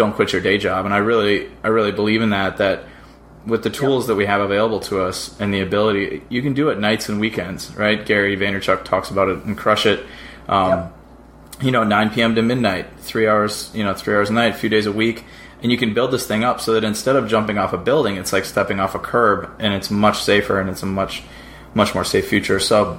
don't 0.00 0.14
quit 0.14 0.32
your 0.32 0.40
day 0.40 0.56
job, 0.56 0.86
and 0.86 0.94
I 0.94 0.98
really 0.98 1.50
I 1.62 1.68
really 1.68 1.92
believe 1.92 2.22
in 2.22 2.30
that. 2.30 2.56
That 2.56 2.84
with 3.46 3.62
the 3.62 3.70
tools 3.70 4.06
that 4.06 4.16
we 4.16 4.24
have 4.24 4.40
available 4.40 4.80
to 4.80 5.02
us 5.02 5.38
and 5.38 5.52
the 5.52 5.60
ability, 5.60 6.22
you 6.30 6.40
can 6.40 6.54
do 6.54 6.70
it 6.70 6.78
nights 6.78 7.10
and 7.10 7.20
weekends, 7.20 7.74
right? 7.76 8.04
Gary 8.04 8.34
Vaynerchuk 8.36 8.84
talks 8.84 9.10
about 9.10 9.28
it 9.28 9.44
and 9.44 9.56
crush 9.56 9.86
it. 9.86 10.04
Um. 10.48 10.92
You 11.62 11.70
know, 11.70 11.84
9 11.84 12.08
p.m. 12.08 12.34
to 12.36 12.42
midnight, 12.42 12.86
three 13.00 13.28
hours, 13.28 13.70
you 13.74 13.84
know, 13.84 13.92
three 13.92 14.14
hours 14.14 14.30
a 14.30 14.32
night, 14.32 14.54
a 14.54 14.56
few 14.56 14.70
days 14.70 14.86
a 14.86 14.92
week, 14.92 15.26
and 15.62 15.70
you 15.70 15.76
can 15.76 15.92
build 15.92 16.10
this 16.10 16.26
thing 16.26 16.42
up 16.42 16.58
so 16.58 16.72
that 16.72 16.84
instead 16.84 17.16
of 17.16 17.28
jumping 17.28 17.58
off 17.58 17.74
a 17.74 17.76
building, 17.76 18.16
it's 18.16 18.32
like 18.32 18.46
stepping 18.46 18.80
off 18.80 18.94
a 18.94 18.98
curb, 18.98 19.50
and 19.58 19.74
it's 19.74 19.90
much 19.90 20.22
safer 20.22 20.58
and 20.58 20.70
it's 20.70 20.82
a 20.82 20.86
much, 20.86 21.22
much 21.74 21.94
more 21.94 22.02
safe 22.02 22.26
future. 22.26 22.60
So, 22.60 22.98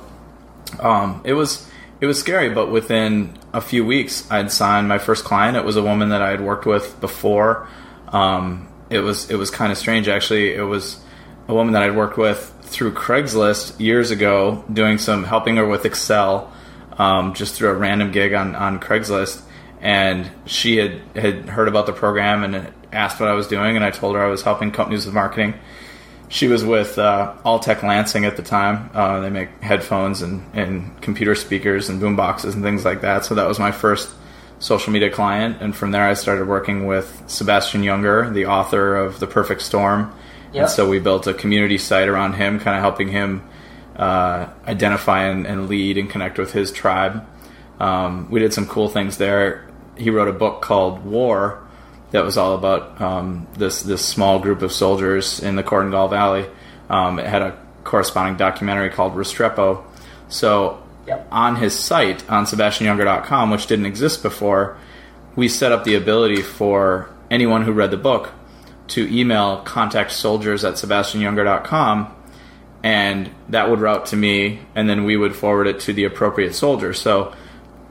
um, 0.80 1.22
it 1.24 1.34
was 1.34 1.68
it 2.02 2.08
was 2.08 2.20
scary, 2.20 2.50
but 2.50 2.72
within 2.72 3.38
a 3.54 3.62
few 3.62 3.86
weeks, 3.86 4.30
I'd 4.32 4.52
signed 4.52 4.88
my 4.88 4.98
first 4.98 5.24
client. 5.24 5.56
It 5.56 5.64
was 5.64 5.78
a 5.78 5.84
woman 5.84 6.10
that 6.10 6.22
I 6.22 6.32
had 6.32 6.42
worked 6.42 6.66
with 6.66 7.00
before. 7.00 7.68
Um, 8.08 8.68
it 8.90 9.00
was 9.00 9.30
it 9.30 9.36
was 9.36 9.52
kind 9.52 9.72
of 9.72 9.78
strange, 9.78 10.08
actually. 10.08 10.54
It 10.54 10.64
was 10.64 11.00
a 11.48 11.54
woman 11.54 11.74
that 11.74 11.84
I'd 11.84 11.96
worked 11.96 12.18
with 12.18 12.54
through 12.64 12.94
Craigslist 12.94 13.80
years 13.80 14.10
ago, 14.10 14.66
doing 14.74 14.98
some 14.98 15.24
helping 15.24 15.58
her 15.58 15.68
with 15.68 15.86
Excel, 15.86 16.52
um, 16.98 17.36
just 17.36 17.54
through 17.54 17.70
a 17.70 17.76
random 17.76 18.12
gig 18.12 18.34
on 18.34 18.56
on 18.56 18.80
Craigslist. 18.80 19.44
And 19.80 20.30
she 20.46 20.78
had 20.78 21.02
had 21.16 21.50
heard 21.50 21.68
about 21.68 21.86
the 21.86 21.94
program 21.94 22.44
and 22.44 22.74
asked 22.92 23.20
what 23.20 23.30
I 23.30 23.34
was 23.34 23.48
doing, 23.48 23.76
and 23.76 23.86
I 23.86 23.92
told 23.92 24.16
her 24.16 24.24
I 24.24 24.28
was 24.28 24.42
helping 24.42 24.72
companies 24.72 25.06
with 25.06 25.14
marketing 25.14 25.54
she 26.32 26.48
was 26.48 26.64
with 26.64 26.98
uh, 26.98 27.36
Altec 27.44 27.84
Lansing 27.84 28.24
at 28.24 28.38
the 28.38 28.42
time. 28.42 28.90
Uh, 28.94 29.20
they 29.20 29.30
make 29.30 29.50
headphones 29.62 30.22
and, 30.22 30.42
and 30.54 31.02
computer 31.02 31.36
speakers 31.36 31.90
and 31.90 32.00
boom 32.00 32.16
boxes 32.16 32.56
and 32.56 32.64
things 32.64 32.86
like 32.86 33.02
that. 33.02 33.26
So 33.26 33.36
that 33.36 33.50
was 33.50 33.60
my 33.60 33.74
first 33.74 34.10
social 34.60 34.94
media 34.94 35.10
client. 35.10 35.62
And 35.62 35.76
from 35.76 35.92
there, 35.92 36.06
I 36.06 36.14
started 36.14 36.48
working 36.48 36.88
with 36.88 37.22
Sebastian 37.28 37.82
Junger, 37.82 38.34
the 38.34 38.46
author 38.46 38.96
of 38.96 39.20
The 39.20 39.28
Perfect 39.28 39.62
Storm. 39.62 40.16
Yep. 40.54 40.62
And 40.62 40.72
so 40.72 40.88
we 40.88 41.00
built 41.00 41.28
a 41.28 41.34
community 41.34 41.78
site 41.78 42.08
around 42.08 42.36
him, 42.36 42.62
kind 42.62 42.78
of 42.78 42.82
helping 42.82 43.10
him 43.10 43.44
uh, 43.98 44.48
identify 44.66 45.24
and, 45.24 45.46
and 45.46 45.68
lead 45.68 45.98
and 45.98 46.10
connect 46.10 46.40
with 46.40 46.54
his 46.54 46.72
tribe. 46.72 47.28
Um, 47.82 48.32
we 48.32 48.40
did 48.40 48.54
some 48.54 48.68
cool 48.68 48.88
things 48.88 49.18
there. 49.18 49.68
He 49.98 50.10
wrote 50.10 50.30
a 50.30 50.34
book 50.34 50.62
called 50.62 51.04
War 51.04 51.61
that 52.12 52.24
was 52.24 52.38
all 52.38 52.54
about 52.56 53.00
um, 53.02 53.48
this 53.54 53.84
this 53.84 54.06
small 54.06 54.40
group 54.40 54.62
of 54.62 54.72
soldiers 54.72 55.40
in 55.40 55.56
the 55.56 55.64
Korengal 55.64 56.10
Valley. 56.10 56.46
Um, 56.90 57.20
it 57.20 57.26
had 57.26 57.42
a 57.42 57.58
corresponding 57.84 58.38
documentary 58.38 58.90
called 58.90 59.16
Restrepo. 59.16 59.84
So 60.30 60.82
Yep. 61.08 61.28
on 61.32 61.56
his 61.56 61.78
site 61.78 62.30
on 62.30 62.46
SebastianJunger.com, 62.46 63.50
which 63.50 63.66
didn't 63.66 63.88
exist 63.88 64.22
before, 64.22 64.78
we 65.36 65.48
set 65.48 65.72
up 65.72 65.84
the 65.84 65.96
ability 65.96 66.44
for 66.44 67.10
anyone 67.32 67.64
who 67.64 67.72
read 67.72 67.90
the 67.90 67.98
book 67.98 68.32
to 68.90 69.12
email 69.12 69.58
contact 69.64 70.12
soldiers 70.12 70.64
at 70.64 70.76
SebastianJunger.com 70.76 72.16
and 72.84 73.30
that 73.50 73.70
would 73.70 73.80
route 73.80 74.08
to 74.08 74.16
me, 74.16 74.60
and 74.76 74.90
then 74.90 75.04
we 75.06 75.16
would 75.16 75.36
forward 75.36 75.68
it 75.68 75.80
to 75.82 75.94
the 75.94 76.04
appropriate 76.04 76.56
soldier. 76.56 76.94
So 76.94 77.34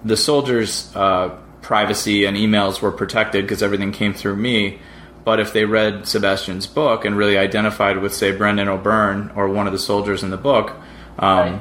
the 0.04 0.16
soldiers' 0.16 0.90
uh, 0.96 1.36
privacy 1.62 2.24
and 2.24 2.36
emails 2.36 2.80
were 2.80 2.92
protected 2.92 3.44
because 3.44 3.62
everything 3.62 3.92
came 3.92 4.14
through 4.14 4.36
me. 4.36 4.78
But 5.24 5.38
if 5.38 5.52
they 5.52 5.64
read 5.66 6.06
Sebastian's 6.08 6.66
book 6.66 7.04
and 7.04 7.16
really 7.16 7.36
identified 7.36 7.98
with, 7.98 8.14
say, 8.14 8.32
Brendan 8.32 8.68
O'Byrne 8.68 9.30
or 9.36 9.48
one 9.48 9.66
of 9.66 9.72
the 9.72 9.78
soldiers 9.78 10.22
in 10.22 10.30
the 10.30 10.38
book, 10.38 10.72
um, 11.18 11.38
Right. 11.38 11.60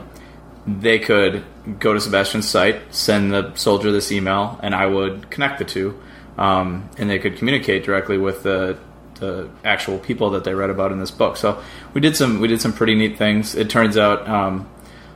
they 0.66 1.00
could 1.00 1.44
go 1.80 1.94
to 1.94 2.00
Sebastian's 2.00 2.48
site, 2.48 2.94
send 2.94 3.34
the 3.34 3.54
soldier 3.56 3.92
this 3.92 4.12
email, 4.12 4.58
and 4.64 4.74
I 4.74 4.86
would 4.86 5.30
connect 5.30 5.60
the 5.60 5.66
two, 5.66 6.00
um, 6.38 6.90
and 6.98 7.10
they 7.10 7.20
could 7.20 7.38
communicate 7.38 7.84
directly 7.84 8.18
with 8.18 8.44
the 8.44 8.78
the 9.20 9.50
actual 9.66 9.98
people 9.98 10.30
that 10.30 10.46
they 10.46 10.54
read 10.56 10.70
about 10.70 10.94
in 10.94 11.00
this 11.00 11.12
book. 11.12 11.36
So 11.36 11.62
we 11.94 12.00
did 12.00 12.16
some 12.16 12.40
we 12.40 12.48
did 12.48 12.62
some 12.62 12.72
pretty 12.72 12.96
neat 12.96 13.18
things. 13.18 13.54
It 13.54 13.70
turns 13.70 13.98
out 13.98 14.26
um, 14.30 14.70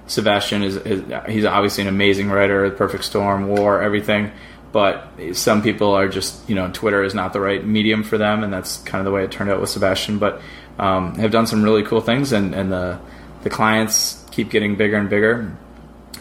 Sebastian 0.08 0.62
is, 0.62 0.76
is 0.76 1.02
he's 1.30 1.46
obviously 1.46 1.84
an 1.84 1.88
amazing 1.88 2.30
writer. 2.30 2.70
Perfect 2.72 3.06
Storm, 3.06 3.48
War, 3.48 3.82
everything. 3.82 4.32
But 4.74 5.08
some 5.34 5.62
people 5.62 5.92
are 5.94 6.10
just 6.10 6.50
you 6.50 6.56
know 6.56 6.70
Twitter 6.74 7.04
is 7.04 7.14
not 7.14 7.32
the 7.32 7.40
right 7.40 7.66
medium 7.66 8.04
for 8.04 8.18
them, 8.18 8.44
and 8.44 8.52
that's 8.52 8.78
kind 8.80 9.00
of 9.00 9.06
the 9.06 9.12
way 9.12 9.24
it 9.24 9.32
turned 9.32 9.50
out 9.50 9.62
with 9.62 9.70
Sebastian. 9.70 10.18
But 10.20 10.42
um, 10.78 11.16
have 11.16 11.32
done 11.32 11.48
some 11.48 11.64
really 11.64 11.84
cool 11.84 12.02
things, 12.02 12.34
and, 12.34 12.54
and 12.54 12.72
the 12.72 13.00
the 13.44 13.50
clients 13.50 14.26
keep 14.32 14.50
getting 14.50 14.76
bigger 14.76 14.98
and 14.98 15.10
bigger. 15.10 15.56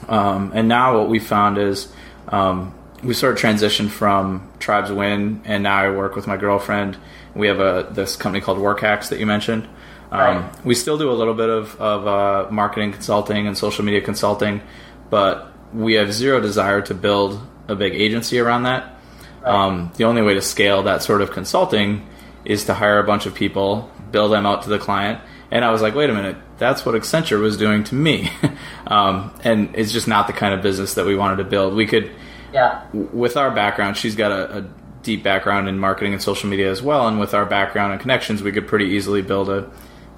Um, 0.09 0.53
and 0.55 0.69
now 0.69 0.99
what 0.99 1.09
we 1.09 1.19
found 1.19 1.57
is 1.59 1.93
um, 2.29 2.75
we 3.03 3.15
sort 3.15 3.35
of 3.35 3.41
transitioned 3.41 3.91
from 3.91 4.51
Tribes 4.59 4.93
Win, 4.93 5.41
and 5.45 5.63
now 5.63 5.77
I 5.79 5.91
work 5.91 6.15
with 6.15 6.27
my 6.27 6.37
girlfriend. 6.37 6.99
We 7.35 7.49
have 7.49 7.59
a 7.59 7.89
this 7.91 8.17
company 8.17 8.45
called 8.45 8.59
WorkHacks 8.59 9.09
that 9.09 9.19
you 9.19 9.27
mentioned. 9.27 9.65
Um, 10.11 10.21
Right. 10.21 10.65
We 10.65 10.75
still 10.75 10.99
do 10.99 11.11
a 11.11 11.17
little 11.17 11.33
bit 11.33 11.49
of, 11.49 11.81
of 11.81 12.07
uh, 12.07 12.51
marketing 12.51 12.93
consulting 12.93 13.47
and 13.47 13.57
social 13.57 13.83
media 13.83 14.03
consulting, 14.03 14.61
but 15.09 15.51
we 15.73 15.95
have 15.95 16.13
zero 16.13 16.39
desire 16.39 16.83
to 16.83 16.95
build 16.95 17.41
a 17.73 17.77
big 17.77 17.95
agency 17.95 18.39
around 18.39 18.63
that. 18.65 18.97
Um, 19.45 19.91
the 19.97 20.05
only 20.05 20.23
way 20.23 20.35
to 20.35 20.43
scale 20.43 20.85
that 20.85 21.03
sort 21.03 21.21
of 21.21 21.33
consulting 21.33 22.07
is 22.45 22.67
to 22.67 22.75
hire 22.75 22.99
a 23.01 23.05
bunch 23.05 23.27
of 23.27 23.35
people, 23.35 23.91
bill 24.13 24.29
them 24.29 24.47
out 24.47 24.63
to 24.63 24.69
the 24.69 24.79
client. 24.79 25.21
And 25.51 25.65
I 25.65 25.71
was 25.71 25.83
like, 25.83 25.95
wait 25.95 26.09
a 26.11 26.15
minute, 26.15 26.37
that's 26.59 26.87
what 26.87 26.95
Accenture 26.95 27.41
was 27.41 27.57
doing 27.57 27.85
to 27.85 27.95
me. 27.95 28.31
um, 28.87 29.35
and 29.45 29.75
it's 29.75 29.93
just 29.93 30.09
not 30.09 30.27
the 30.27 30.33
kind 30.33 30.55
of 30.55 30.63
business 30.63 30.95
that 30.95 31.05
we 31.07 31.17
wanted 31.17 31.37
to 31.37 31.45
build. 31.45 31.75
We 31.75 31.87
could, 31.87 32.11
Yeah. 32.53 32.83
with 32.93 33.37
our 33.37 33.51
background, 33.51 33.97
she's 33.97 34.15
got 34.15 34.31
a, 34.33 34.59
a 34.59 34.65
deep 35.03 35.23
background 35.23 35.69
in 35.69 35.79
marketing 35.79 36.13
and 36.13 36.23
social 36.23 36.49
media 36.49 36.71
as 36.71 36.81
well. 36.81 37.09
And 37.09 37.19
with 37.19 37.35
our 37.35 37.45
background 37.45 37.93
and 37.93 38.01
connections, 38.01 38.43
we 38.43 38.53
could 38.53 38.67
pretty 38.69 38.87
easily 38.87 39.21
build 39.23 39.51
a 39.51 39.69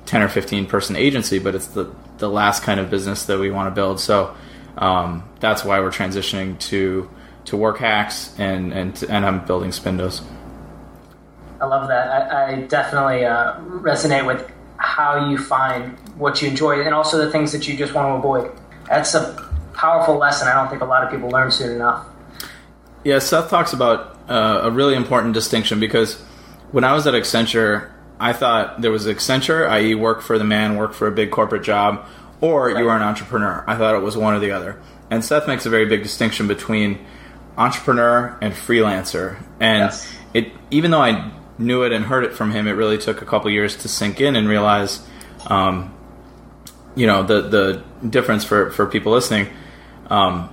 10 0.06 0.22
or 0.22 0.28
15 0.28 0.66
person 0.66 0.96
agency, 0.96 1.38
but 1.38 1.54
it's 1.54 1.66
the, 1.68 1.90
the 2.18 2.28
last 2.28 2.62
kind 2.62 2.78
of 2.78 2.90
business 2.90 3.24
that 3.24 3.38
we 3.38 3.50
want 3.50 3.66
to 3.68 3.74
build. 3.74 3.98
So 3.98 4.34
um, 4.76 5.24
that's 5.40 5.64
why 5.64 5.80
we're 5.80 5.90
transitioning 5.90 6.58
to 6.60 7.08
to 7.46 7.56
work 7.56 7.78
hacks 7.78 8.34
and 8.38 8.72
and 8.72 9.02
and 9.08 9.24
I'm 9.24 9.44
building 9.44 9.70
Spindos. 9.70 10.22
I 11.60 11.66
love 11.66 11.88
that. 11.88 12.32
I, 12.32 12.52
I 12.52 12.60
definitely 12.62 13.24
uh, 13.24 13.58
resonate 13.60 14.26
with 14.26 14.50
how 14.76 15.30
you 15.30 15.38
find 15.38 15.98
what 16.18 16.42
you 16.42 16.48
enjoy 16.48 16.82
and 16.82 16.94
also 16.94 17.16
the 17.18 17.30
things 17.30 17.52
that 17.52 17.66
you 17.66 17.76
just 17.76 17.94
want 17.94 18.08
to 18.08 18.14
avoid. 18.14 18.50
That's 18.88 19.14
a 19.14 19.50
powerful 19.72 20.16
lesson 20.16 20.48
I 20.48 20.54
don't 20.54 20.68
think 20.68 20.82
a 20.82 20.84
lot 20.84 21.04
of 21.04 21.10
people 21.10 21.30
learn 21.30 21.50
soon 21.50 21.72
enough. 21.72 22.06
Yeah, 23.02 23.18
Seth 23.18 23.50
talks 23.50 23.72
about 23.72 24.18
uh, 24.28 24.60
a 24.64 24.70
really 24.70 24.94
important 24.94 25.34
distinction 25.34 25.80
because 25.80 26.20
when 26.72 26.84
I 26.84 26.92
was 26.94 27.06
at 27.06 27.14
Accenture, 27.14 27.90
I 28.18 28.32
thought 28.32 28.80
there 28.80 28.90
was 28.90 29.06
Accenture, 29.06 29.68
i.e., 29.68 29.94
work 29.94 30.22
for 30.22 30.38
the 30.38 30.44
man, 30.44 30.76
work 30.76 30.92
for 30.92 31.06
a 31.06 31.12
big 31.12 31.30
corporate 31.30 31.62
job, 31.62 32.06
or 32.40 32.70
you 32.70 32.88
are 32.88 32.96
an 32.96 33.02
entrepreneur. 33.02 33.64
I 33.66 33.76
thought 33.76 33.94
it 33.94 34.02
was 34.02 34.16
one 34.16 34.34
or 34.34 34.38
the 34.38 34.50
other. 34.50 34.80
And 35.10 35.24
Seth 35.24 35.46
makes 35.46 35.66
a 35.66 35.70
very 35.70 35.86
big 35.86 36.02
distinction 36.02 36.48
between 36.48 37.04
entrepreneur 37.56 38.36
and 38.40 38.52
freelancer. 38.52 39.36
And 39.60 39.84
Yes. 39.84 40.12
it, 40.32 40.52
even 40.70 40.90
though 40.90 41.02
I 41.02 41.30
knew 41.58 41.82
it 41.84 41.92
and 41.92 42.04
heard 42.04 42.24
it 42.24 42.32
from 42.32 42.50
him, 42.50 42.66
it 42.66 42.72
really 42.72 42.98
took 42.98 43.22
a 43.22 43.24
couple 43.24 43.50
years 43.50 43.76
to 43.76 43.88
sink 43.88 44.20
in 44.20 44.36
and 44.36 44.48
realize, 44.48 45.00
um, 45.46 45.92
you 46.94 47.06
know, 47.06 47.22
the 47.22 47.42
the 47.42 47.82
difference 48.08 48.44
for 48.44 48.70
for 48.70 48.86
people 48.86 49.12
listening. 49.12 49.48
Um, 50.10 50.50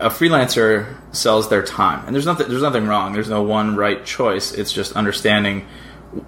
a 0.00 0.08
freelancer 0.10 0.96
sells 1.12 1.48
their 1.48 1.62
time, 1.62 2.04
and 2.06 2.14
there's 2.14 2.26
nothing 2.26 2.48
there's 2.48 2.62
nothing 2.62 2.86
wrong. 2.86 3.12
There's 3.12 3.28
no 3.28 3.42
one 3.42 3.76
right 3.76 4.04
choice. 4.04 4.52
It's 4.52 4.72
just 4.72 4.92
understanding 4.94 5.66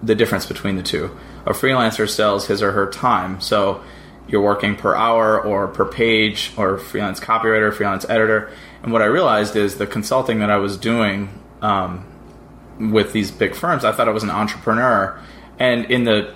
the 0.02 0.14
difference 0.14 0.46
between 0.46 0.76
the 0.76 0.82
two. 0.82 1.16
A 1.46 1.50
freelancer 1.50 2.08
sells 2.08 2.46
his 2.46 2.62
or 2.62 2.72
her 2.72 2.90
time, 2.90 3.40
so 3.40 3.82
you're 4.28 4.42
working 4.42 4.74
per 4.76 4.94
hour 4.94 5.40
or 5.40 5.68
per 5.68 5.84
page, 5.84 6.52
or 6.56 6.78
freelance 6.78 7.20
copywriter, 7.20 7.72
freelance 7.72 8.04
editor. 8.08 8.50
And 8.82 8.92
what 8.92 9.02
I 9.02 9.06
realized 9.06 9.56
is 9.56 9.76
the 9.76 9.86
consulting 9.86 10.38
that 10.40 10.50
I 10.50 10.56
was 10.56 10.76
doing 10.76 11.28
um, 11.62 12.06
with 12.78 13.12
these 13.12 13.30
big 13.30 13.54
firms, 13.54 13.84
I 13.84 13.92
thought 13.92 14.08
I 14.08 14.12
was 14.12 14.22
an 14.22 14.30
entrepreneur, 14.30 15.18
and 15.58 15.84
in 15.86 16.04
the 16.04 16.34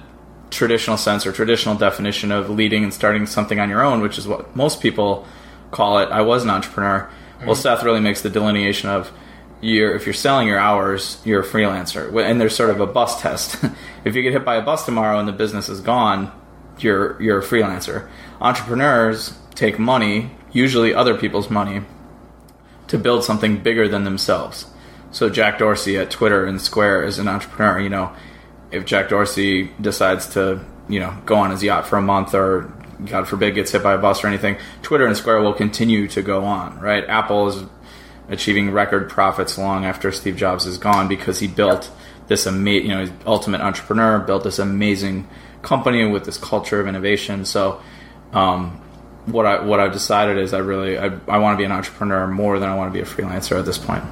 traditional 0.50 0.96
sense 0.96 1.26
or 1.26 1.32
traditional 1.32 1.76
definition 1.76 2.32
of 2.32 2.50
leading 2.50 2.82
and 2.82 2.92
starting 2.92 3.26
something 3.26 3.60
on 3.60 3.68
your 3.68 3.82
own, 3.82 4.00
which 4.00 4.18
is 4.18 4.26
what 4.26 4.54
most 4.56 4.80
people 4.80 5.26
call 5.70 5.98
it. 5.98 6.10
I 6.10 6.22
was 6.22 6.42
an 6.42 6.50
entrepreneur. 6.50 7.08
Well, 7.44 7.54
Seth 7.54 7.82
really 7.82 8.00
makes 8.00 8.20
the 8.20 8.28
delineation 8.28 8.90
of 8.90 9.10
you're, 9.62 9.94
if 9.94 10.06
you're 10.06 10.12
selling 10.12 10.46
your 10.46 10.58
hours, 10.58 11.20
you're 11.24 11.40
a 11.40 11.46
freelancer. 11.46 12.12
And 12.24 12.40
there's 12.40 12.54
sort 12.54 12.70
of 12.70 12.80
a 12.80 12.86
bus 12.86 13.20
test. 13.20 13.62
if 14.04 14.14
you 14.14 14.22
get 14.22 14.32
hit 14.32 14.44
by 14.44 14.56
a 14.56 14.62
bus 14.62 14.84
tomorrow 14.84 15.18
and 15.18 15.28
the 15.28 15.32
business 15.32 15.68
is 15.68 15.80
gone, 15.80 16.32
you're 16.78 17.20
you're 17.20 17.38
a 17.38 17.42
freelancer. 17.42 18.08
Entrepreneurs 18.40 19.34
take 19.54 19.78
money, 19.78 20.30
usually 20.52 20.94
other 20.94 21.16
people's 21.16 21.50
money, 21.50 21.82
to 22.90 22.98
build 22.98 23.22
something 23.22 23.56
bigger 23.58 23.88
than 23.88 24.04
themselves. 24.04 24.66
So 25.12 25.30
Jack 25.30 25.58
Dorsey 25.58 25.96
at 25.96 26.10
Twitter 26.10 26.44
and 26.44 26.60
Square 26.60 27.04
is 27.04 27.18
an 27.18 27.28
entrepreneur. 27.28 27.80
You 27.80 27.88
know, 27.88 28.12
if 28.72 28.84
Jack 28.84 29.08
Dorsey 29.08 29.70
decides 29.80 30.28
to, 30.34 30.60
you 30.88 30.98
know, 30.98 31.16
go 31.24 31.36
on 31.36 31.50
his 31.50 31.62
yacht 31.62 31.86
for 31.86 31.96
a 31.96 32.02
month 32.02 32.34
or 32.34 32.72
God 33.04 33.28
forbid 33.28 33.54
gets 33.54 33.70
hit 33.70 33.82
by 33.82 33.94
a 33.94 33.98
bus 33.98 34.24
or 34.24 34.26
anything, 34.26 34.58
Twitter 34.82 35.06
and 35.06 35.16
Square 35.16 35.42
will 35.42 35.54
continue 35.54 36.08
to 36.08 36.20
go 36.20 36.44
on, 36.44 36.80
right? 36.80 37.04
Apple 37.08 37.48
is 37.48 37.64
achieving 38.28 38.72
record 38.72 39.08
profits 39.08 39.56
long 39.56 39.84
after 39.84 40.10
Steve 40.10 40.36
Jobs 40.36 40.66
is 40.66 40.76
gone 40.76 41.08
because 41.08 41.38
he 41.38 41.46
built 41.46 41.90
this 42.26 42.46
amazing, 42.46 42.90
you 42.90 42.96
know, 42.96 43.12
ultimate 43.24 43.60
entrepreneur, 43.60 44.18
built 44.18 44.44
this 44.44 44.58
amazing 44.58 45.28
company 45.62 46.06
with 46.06 46.24
this 46.24 46.38
culture 46.38 46.80
of 46.80 46.88
innovation. 46.88 47.44
So, 47.44 47.80
um, 48.32 48.80
what 49.26 49.46
I 49.46 49.62
what 49.62 49.80
I've 49.80 49.92
decided 49.92 50.38
is 50.38 50.54
I 50.54 50.58
really 50.58 50.98
I, 50.98 51.06
I 51.28 51.38
want 51.38 51.54
to 51.54 51.58
be 51.58 51.64
an 51.64 51.72
entrepreneur 51.72 52.26
more 52.26 52.58
than 52.58 52.68
I 52.68 52.74
want 52.74 52.92
to 52.92 52.92
be 52.92 53.00
a 53.00 53.06
freelancer 53.06 53.58
at 53.58 53.64
this 53.64 53.78
point. 53.78 54.04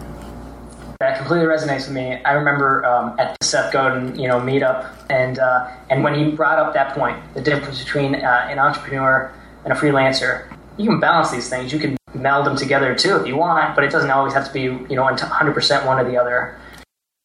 That 1.01 1.17
completely 1.17 1.47
resonates 1.47 1.87
with 1.87 1.93
me. 1.93 2.21
I 2.25 2.33
remember 2.33 2.85
um, 2.85 3.15
at 3.21 3.37
the 3.39 3.47
Seth 3.47 3.73
Godin, 3.73 4.19
you 4.19 4.27
know, 4.27 4.41
meetup, 4.41 4.91
and 5.09 5.39
uh, 5.39 5.71
and 5.91 6.03
when 6.03 6.15
he 6.15 6.33
brought 6.33 6.59
up 6.59 6.75
that 6.75 6.95
point, 6.95 7.19
the 7.35 7.41
difference 7.41 7.83
between 7.83 8.17
uh, 8.17 8.47
an 8.51 8.59
entrepreneur 8.59 9.33
and 9.65 9.73
a 9.73 9.77
freelancer, 9.77 10.53
you 10.77 10.87
can 10.91 11.01
balance 11.01 11.31
these 11.31 11.49
things. 11.49 11.73
You 11.73 11.79
can 11.79 11.97
meld 12.15 12.47
them 12.47 12.57
together 12.57 12.95
too 12.95 13.17
if 13.17 13.27
you 13.27 13.37
want, 13.37 13.75
but 13.75 13.85
it 13.85 13.91
doesn't 13.91 14.11
always 14.11 14.33
have 14.33 14.47
to 14.47 14.53
be, 14.53 14.63
you 14.63 14.97
know, 14.97 15.05
100% 15.05 15.87
one 15.87 15.99
or 15.99 16.11
the 16.11 16.17
other. 16.17 16.59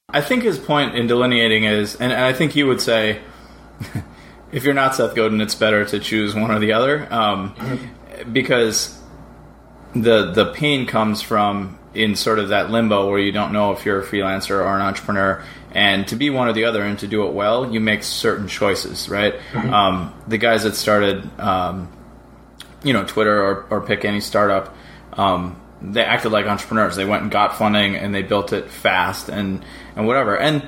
I 0.09 0.21
think 0.21 0.43
his 0.43 0.59
point 0.59 0.95
in 0.95 1.07
delineating 1.07 1.63
is, 1.63 1.95
and, 1.95 2.11
and 2.11 2.23
I 2.23 2.33
think 2.33 2.55
you 2.55 2.67
would 2.67 2.81
say, 2.81 3.21
if 4.53 4.63
you're 4.63 4.73
not 4.73 4.95
Seth 4.95 5.15
Godin, 5.15 5.41
it's 5.41 5.55
better 5.55 5.83
to 5.83 5.99
choose 5.99 6.33
one 6.35 6.51
or 6.51 6.59
the 6.59 6.73
other, 6.73 7.11
um, 7.11 7.55
because 8.31 8.97
the 9.93 10.31
the 10.31 10.53
pain 10.53 10.85
comes 10.85 11.21
from 11.21 11.77
in 11.93 12.15
sort 12.15 12.39
of 12.39 12.49
that 12.49 12.71
limbo 12.71 13.09
where 13.09 13.19
you 13.19 13.31
don't 13.31 13.51
know 13.51 13.71
if 13.71 13.85
you're 13.85 13.99
a 13.99 14.05
freelancer 14.05 14.59
or 14.59 14.75
an 14.75 14.81
entrepreneur. 14.81 15.43
And 15.71 16.07
to 16.07 16.15
be 16.15 16.29
one 16.29 16.47
or 16.47 16.53
the 16.53 16.65
other 16.65 16.83
and 16.83 16.97
to 16.99 17.07
do 17.07 17.25
it 17.27 17.33
well, 17.33 17.73
you 17.73 17.79
make 17.79 18.03
certain 18.03 18.47
choices, 18.47 19.09
right? 19.09 19.33
Mm-hmm. 19.51 19.73
Um, 19.73 20.13
the 20.27 20.37
guys 20.37 20.63
that 20.63 20.75
started, 20.75 21.27
um, 21.39 21.91
you 22.83 22.93
know, 22.93 23.03
Twitter 23.05 23.41
or, 23.41 23.65
or 23.69 23.81
pick 23.81 24.05
any 24.05 24.21
startup, 24.21 24.75
um, 25.13 25.59
they 25.81 26.03
acted 26.03 26.31
like 26.31 26.45
entrepreneurs. 26.45 26.95
They 26.95 27.05
went 27.05 27.23
and 27.23 27.31
got 27.31 27.57
funding 27.57 27.95
and 27.95 28.13
they 28.13 28.21
built 28.21 28.53
it 28.53 28.69
fast 28.69 29.29
and, 29.29 29.65
and 29.95 30.05
whatever. 30.05 30.37
And, 30.37 30.63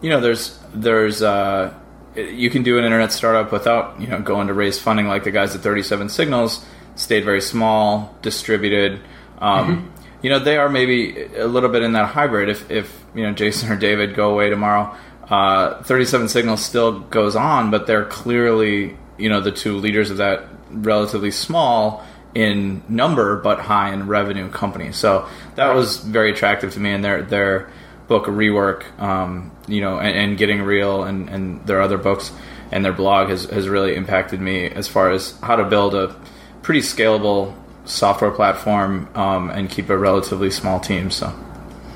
you 0.00 0.08
know, 0.08 0.20
there's, 0.20 0.58
there's, 0.74 1.22
uh, 1.22 1.74
you 2.18 2.50
can 2.50 2.62
do 2.62 2.78
an 2.78 2.84
internet 2.84 3.12
startup 3.12 3.52
without, 3.52 4.00
you 4.00 4.06
know, 4.06 4.20
going 4.20 4.48
to 4.48 4.54
raise 4.54 4.78
funding 4.78 5.06
like 5.06 5.24
the 5.24 5.30
guys 5.30 5.54
at 5.54 5.60
37 5.60 6.08
Signals 6.08 6.64
stayed 6.96 7.24
very 7.24 7.40
small, 7.40 8.14
distributed. 8.22 9.00
Um, 9.38 9.92
You 10.22 10.30
know, 10.30 10.40
they 10.40 10.56
are 10.56 10.68
maybe 10.68 11.22
a 11.36 11.46
little 11.46 11.68
bit 11.68 11.82
in 11.82 11.92
that 11.92 12.06
hybrid. 12.06 12.48
If, 12.48 12.70
if 12.70 13.04
you 13.14 13.22
know, 13.22 13.32
Jason 13.32 13.70
or 13.70 13.76
David 13.76 14.16
go 14.16 14.30
away 14.30 14.50
tomorrow, 14.50 14.94
uh, 15.30 15.82
37 15.84 16.28
Signals 16.28 16.64
still 16.64 17.00
goes 17.00 17.36
on, 17.36 17.70
but 17.70 17.86
they're 17.86 18.04
clearly, 18.04 18.96
you 19.16 19.28
know, 19.28 19.40
the 19.40 19.52
two 19.52 19.76
leaders 19.76 20.10
of 20.10 20.16
that 20.16 20.44
relatively 20.70 21.30
small 21.30 22.04
in 22.34 22.82
number 22.88 23.36
but 23.36 23.60
high 23.60 23.92
in 23.92 24.08
revenue 24.08 24.50
company. 24.50 24.90
So 24.92 25.28
that 25.54 25.74
was 25.74 25.98
very 25.98 26.32
attractive 26.32 26.72
to 26.74 26.80
me, 26.80 26.90
and 26.90 27.04
their 27.04 27.22
their 27.22 27.70
book 28.08 28.24
rework, 28.26 28.98
um, 28.98 29.52
you 29.68 29.80
know, 29.80 29.98
and, 29.98 30.16
and 30.16 30.38
getting 30.38 30.62
real, 30.62 31.04
and, 31.04 31.28
and 31.28 31.66
their 31.66 31.80
other 31.80 31.98
books 31.98 32.32
and 32.72 32.84
their 32.84 32.92
blog 32.92 33.28
has 33.28 33.44
has 33.44 33.68
really 33.68 33.94
impacted 33.94 34.40
me 34.40 34.66
as 34.66 34.88
far 34.88 35.10
as 35.10 35.38
how 35.40 35.56
to 35.56 35.64
build 35.64 35.94
a 35.94 36.14
pretty 36.62 36.80
scalable 36.80 37.54
software 37.84 38.30
platform 38.30 39.08
um, 39.14 39.50
and 39.50 39.70
keep 39.70 39.88
a 39.88 39.96
relatively 39.96 40.50
small 40.50 40.80
team. 40.80 41.10
So. 41.10 41.32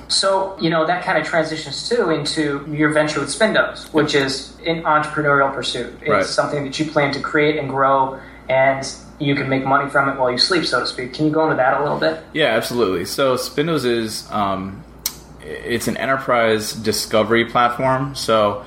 So, 0.09 0.59
you 0.61 0.69
know, 0.69 0.87
that 0.87 1.05
kind 1.05 1.17
of 1.17 1.27
transitions 1.27 1.89
too 1.89 2.11
into 2.11 2.67
your 2.71 2.93
venture 2.93 3.21
with 3.21 3.31
Spindos, 3.31 3.91
which 3.95 4.15
is 4.15 4.55
an 4.67 4.83
entrepreneurial 4.83 5.55
pursuit. 5.55 5.95
It's 6.03 6.11
Right. 6.11 6.25
something 6.27 6.65
that 6.65 6.79
you 6.79 6.91
plan 6.91 7.13
to 7.15 7.21
create 7.21 7.57
and 7.59 7.71
grow, 7.71 8.19
and 8.47 8.87
you 9.19 9.35
can 9.35 9.49
make 9.49 9.65
money 9.65 9.89
from 9.89 10.11
it 10.11 10.19
while 10.19 10.31
you 10.31 10.37
sleep, 10.37 10.67
so 10.67 10.81
to 10.81 10.87
speak. 10.87 11.15
Can 11.15 11.25
you 11.25 11.33
go 11.33 11.45
into 11.45 11.57
that 11.57 11.81
a 11.81 11.83
little 11.83 11.99
bit? 11.99 12.21
Yeah, 12.35 12.49
absolutely. 12.49 13.07
So 13.07 13.37
Spindos 13.37 13.87
is 13.87 14.31
um, 14.31 14.85
it's 15.43 15.89
an 15.89 15.97
enterprise 15.97 16.73
discovery 16.73 17.45
platform. 17.45 18.15
So 18.15 18.65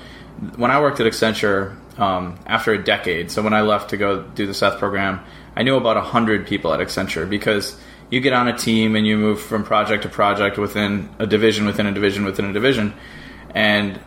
when 0.56 0.72
I 0.72 0.82
worked 0.82 1.00
at 1.00 1.06
Accenture 1.06 1.76
um, 2.00 2.38
after 2.46 2.74
a 2.74 2.84
decade, 2.84 3.32
so 3.32 3.42
when 3.42 3.54
I 3.54 3.62
left 3.62 3.92
to 3.92 3.98
go 3.98 4.24
do 4.24 4.46
the 4.46 4.54
Seth 4.54 4.80
program, 4.80 5.22
I 5.56 5.64
knew 5.64 5.78
about 5.78 5.98
hundred 6.04 6.48
people 6.48 6.74
at 6.74 6.80
Accenture 6.80 7.30
because 7.30 7.80
you 8.10 8.20
get 8.20 8.34
on 8.34 8.48
a 8.48 8.58
team 8.58 8.96
and 8.96 9.08
you 9.08 9.18
move 9.18 9.42
from 9.42 9.64
project 9.64 10.04
to 10.04 10.10
project 10.10 10.58
within 10.58 11.10
a 11.18 11.26
division, 11.26 11.66
within 11.66 11.88
a 11.88 11.92
division, 11.92 12.26
within 12.26 12.46
a 12.46 12.54
division, 12.54 12.94
and 13.52 14.00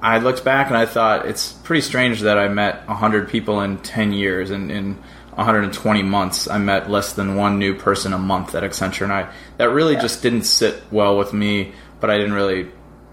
I 0.00 0.18
looked 0.18 0.44
back 0.44 0.68
and 0.68 0.76
I 0.76 0.86
thought 0.86 1.26
it's 1.26 1.52
pretty 1.52 1.80
strange 1.80 2.20
that 2.20 2.38
I 2.38 2.48
met 2.48 2.86
100 2.86 3.28
people 3.28 3.60
in 3.62 3.78
10 3.78 4.12
years 4.12 4.50
and 4.50 4.70
in 4.70 4.94
120 5.34 6.02
months 6.02 6.48
I 6.48 6.58
met 6.58 6.90
less 6.90 7.12
than 7.12 7.36
one 7.36 7.58
new 7.58 7.74
person 7.74 8.12
a 8.12 8.18
month 8.18 8.54
at 8.54 8.62
Accenture. 8.62 9.02
And 9.02 9.12
I 9.12 9.32
that 9.56 9.70
really 9.70 9.96
just 9.96 10.22
didn't 10.22 10.42
sit 10.42 10.82
well 10.92 11.16
with 11.16 11.32
me 11.32 11.72
but 12.00 12.10
I 12.10 12.18
didn't 12.18 12.34
really 12.34 12.70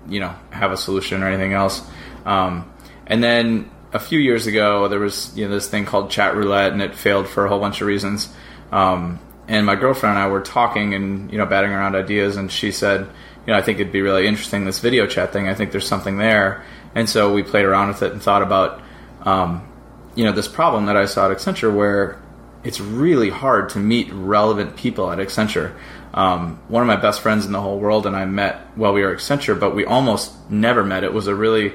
you 0.08 0.20
know 0.20 0.34
have 0.52 0.72
a 0.72 0.78
solution 0.78 1.24
or 1.24 1.28
anything 1.28 1.54
else. 1.54 1.82
Um, 2.26 2.72
and 3.08 3.24
then 3.24 3.70
a 3.94 4.00
few 4.00 4.20
years 4.20 4.48
ago 4.48 4.88
there 4.88 5.00
was 5.00 5.36
you 5.38 5.46
know 5.46 5.54
this 5.54 5.68
thing 5.68 5.86
called 5.86 6.12
chat 6.12 6.36
roulette 6.36 6.72
and 6.72 6.82
it 6.82 6.96
failed 6.96 7.28
for 7.28 7.46
a 7.46 7.50
whole 7.50 7.60
bunch 7.60 7.82
of 7.82 7.88
reasons. 7.88 8.34
Um, 8.72 9.20
and 9.48 9.66
my 9.66 9.76
girlfriend 9.76 10.18
and 10.18 10.26
I 10.26 10.28
were 10.28 10.42
talking 10.42 10.94
and 10.94 11.32
you 11.32 11.38
know 11.38 11.46
batting 11.46 11.72
around 11.72 11.96
ideas 11.96 12.36
and 12.36 12.52
she 12.52 12.72
said 12.72 13.02
you 13.02 13.54
know 13.54 13.56
I 13.56 13.62
think 13.62 13.80
it'd 13.80 13.94
be 13.94 14.02
really 14.02 14.28
interesting 14.28 14.66
this 14.66 14.80
video 14.80 15.08
chat 15.08 15.34
thing. 15.34 15.48
I 15.48 15.54
think 15.54 15.72
there's 15.72 15.88
something 15.88 16.18
there. 16.18 16.64
And 16.94 17.10
so 17.10 17.34
we 17.34 17.44
played 17.44 17.66
around 17.66 17.90
with 17.90 18.04
it 18.04 18.14
and 18.14 18.22
thought 18.22 18.42
about 18.42 18.82
um, 19.24 19.68
you 20.16 20.24
know 20.24 20.32
this 20.32 20.48
problem 20.48 20.86
that 20.86 20.98
I 20.98 21.06
saw 21.06 21.30
at 21.30 21.38
Accenture 21.38 21.74
where 21.76 22.22
it's 22.64 22.80
really 22.80 23.30
hard 23.30 23.70
to 23.70 23.80
meet 23.80 24.12
relevant 24.12 24.76
people 24.76 25.12
at 25.12 25.20
Accenture. 25.20 25.76
Um, 26.16 26.62
one 26.70 26.82
of 26.82 26.88
my 26.88 26.96
best 26.96 27.20
friends 27.20 27.46
in 27.46 27.52
the 27.52 27.62
whole 27.62 27.78
world 27.78 28.08
and 28.08 28.16
I 28.16 28.24
met 28.24 28.62
while 28.76 28.94
we 28.94 29.02
were 29.02 29.12
at 29.12 29.20
Accenture, 29.20 29.60
but 29.60 29.76
we 29.76 29.84
almost 29.84 30.34
never 30.50 30.82
met. 30.84 31.04
It 31.04 31.14
was 31.14 31.28
a 31.28 31.36
really 31.36 31.74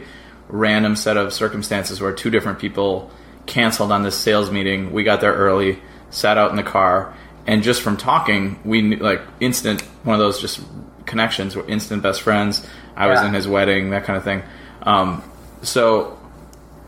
random 0.49 0.97
set 0.97 1.19
of 1.19 1.33
circumstances 1.35 2.01
where 2.01 2.13
two 2.13 2.31
different 2.31 2.59
people 2.59 3.11
canceled 3.45 3.93
on 3.93 4.03
this 4.03 4.17
sales 4.17 4.51
meeting. 4.51 4.93
We 4.93 5.05
got 5.05 5.21
there 5.21 5.35
early, 5.35 5.79
sat 6.09 6.39
out 6.39 6.51
in 6.51 6.57
the 6.57 6.63
car, 6.63 7.15
and 7.47 7.63
just 7.63 7.83
from 7.83 7.99
talking, 7.99 8.59
we 8.65 8.81
knew, 8.81 8.97
like 8.97 9.21
instant 9.41 9.83
one 10.05 10.15
of 10.15 10.21
those 10.21 10.41
just 10.41 10.61
connections. 11.05 11.55
We're 11.55 11.69
instant 11.69 12.03
best 12.03 12.23
friends. 12.23 12.67
I 12.97 13.09
was 13.09 13.21
in 13.21 13.35
his 13.35 13.47
wedding, 13.47 13.91
that 13.91 14.05
kind 14.05 14.17
of 14.17 14.25
thing. 14.25 14.43
Um, 14.83 15.23
so 15.63 16.19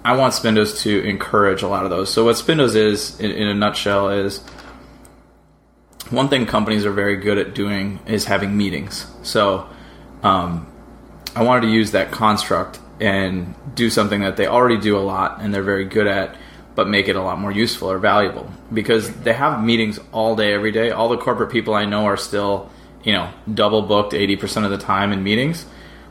I 0.05 0.16
want 0.16 0.33
Spindos 0.33 0.81
to 0.83 1.05
encourage 1.07 1.62
a 1.62 1.68
lot 1.68 1.85
of 1.85 1.90
those. 1.90 2.12
So 2.12 2.24
what 2.24 2.37
Spindos 2.37 2.74
is, 2.74 3.20
in, 3.20 3.31
in 3.31 3.46
a 3.46 3.55
nutshell, 3.55 4.09
is 4.09 4.40
one 6.12 6.29
thing 6.29 6.46
companies 6.46 6.85
are 6.85 6.92
very 6.92 7.16
good 7.16 7.38
at 7.38 7.55
doing 7.55 7.98
is 8.07 8.27
having 8.27 8.57
meetings. 8.57 9.07
So 9.22 9.68
um, 10.22 10.66
I 11.35 11.42
wanted 11.42 11.62
to 11.62 11.68
use 11.68 11.92
that 11.92 12.11
construct 12.11 12.79
and 13.01 13.55
do 13.75 13.90
something 13.90 14.20
that 14.20 14.37
they 14.37 14.46
already 14.46 14.79
do 14.79 14.96
a 14.96 15.01
lot 15.01 15.40
and 15.40 15.53
they're 15.53 15.62
very 15.62 15.87
good 15.87 16.07
at, 16.07 16.37
but 16.75 16.88
make 16.88 17.09
it 17.09 17.16
a 17.16 17.22
lot 17.22 17.38
more 17.38 17.51
useful 17.51 17.90
or 17.90 17.98
valuable 17.98 18.48
because 18.72 19.12
they 19.20 19.33
have 19.33 19.64
meetings 19.64 19.98
all 20.12 20.37
day, 20.37 20.53
every 20.53 20.70
day. 20.70 20.90
All 20.90 21.09
the 21.09 21.16
corporate 21.16 21.51
people 21.51 21.75
I 21.75 21.87
know 21.87 22.05
are 22.05 22.16
still, 22.16 22.70
you 23.03 23.12
know, 23.12 23.33
double 23.53 23.83
booked 23.83 24.12
80% 24.12 24.64
of 24.64 24.70
the 24.70 24.79
time 24.79 25.12
in 25.12 25.22
meetings. 25.22 25.64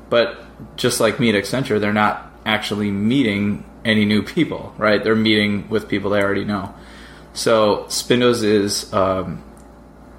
But 0.09 0.43
just 0.75 0.99
like 0.99 1.19
me 1.19 1.29
at 1.29 1.35
Accenture, 1.35 1.79
they're 1.79 1.93
not 1.93 2.29
actually 2.45 2.91
meeting 2.91 3.63
any 3.85 4.05
new 4.05 4.23
people, 4.23 4.73
right? 4.77 5.03
They're 5.03 5.15
meeting 5.15 5.69
with 5.69 5.87
people 5.87 6.11
they 6.11 6.21
already 6.21 6.43
know. 6.43 6.73
So 7.33 7.85
Spindos 7.87 8.43
is 8.43 8.91
um, 8.93 9.41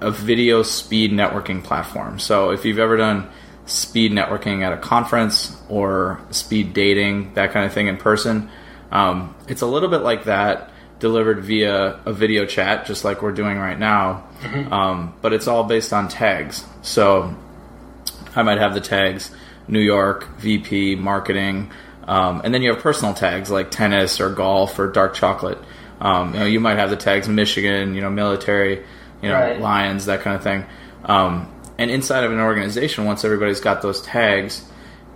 a 0.03 0.11
video 0.11 0.63
speed 0.63 1.11
networking 1.11 1.63
platform. 1.63 2.19
So 2.19 2.51
if 2.51 2.65
you've 2.65 2.79
ever 2.79 2.97
done 2.97 3.29
speed 3.65 4.11
networking 4.11 4.61
at 4.61 4.73
a 4.73 4.77
conference 4.77 5.55
or 5.69 6.19
speed 6.31 6.73
dating, 6.73 7.33
that 7.35 7.51
kind 7.51 7.65
of 7.65 7.73
thing 7.73 7.87
in 7.87 7.97
person, 7.97 8.49
um, 8.91 9.35
it's 9.47 9.61
a 9.61 9.67
little 9.67 9.89
bit 9.89 10.01
like 10.01 10.25
that 10.25 10.69
delivered 10.99 11.43
via 11.43 11.99
a 12.05 12.13
video 12.13 12.45
chat, 12.45 12.85
just 12.85 13.03
like 13.03 13.21
we're 13.21 13.33
doing 13.33 13.57
right 13.57 13.77
now. 13.77 14.25
Um, 14.71 15.13
but 15.21 15.33
it's 15.33 15.47
all 15.47 15.63
based 15.63 15.91
on 15.91 16.07
tags. 16.07 16.65
So 16.81 17.35
I 18.35 18.43
might 18.43 18.57
have 18.57 18.73
the 18.73 18.81
tags 18.81 19.31
New 19.67 19.79
York, 19.79 20.27
VP, 20.37 20.95
marketing, 20.95 21.71
um, 22.07 22.41
and 22.43 22.53
then 22.53 22.61
you 22.61 22.73
have 22.73 22.81
personal 22.81 23.13
tags 23.13 23.49
like 23.49 23.71
tennis 23.71 24.19
or 24.19 24.29
golf 24.29 24.77
or 24.77 24.91
dark 24.91 25.13
chocolate. 25.13 25.57
Um, 25.99 26.33
you 26.33 26.39
know, 26.39 26.45
you 26.45 26.59
might 26.59 26.77
have 26.77 26.89
the 26.89 26.97
tags 26.97 27.29
Michigan, 27.29 27.95
you 27.95 28.01
know, 28.01 28.09
military, 28.09 28.83
you 29.23 29.29
know, 29.29 29.35
Right. 29.35 29.59
Lions, 29.59 30.05
that 30.05 30.21
kind 30.21 30.35
of 30.35 30.43
thing. 30.43 30.65
Um, 31.05 31.51
and 31.77 31.89
inside 31.89 32.23
of 32.23 32.31
an 32.31 32.39
organization, 32.39 33.05
once 33.05 33.25
everybody's 33.25 33.59
got 33.59 33.81
those 33.81 34.01
tags, 34.01 34.63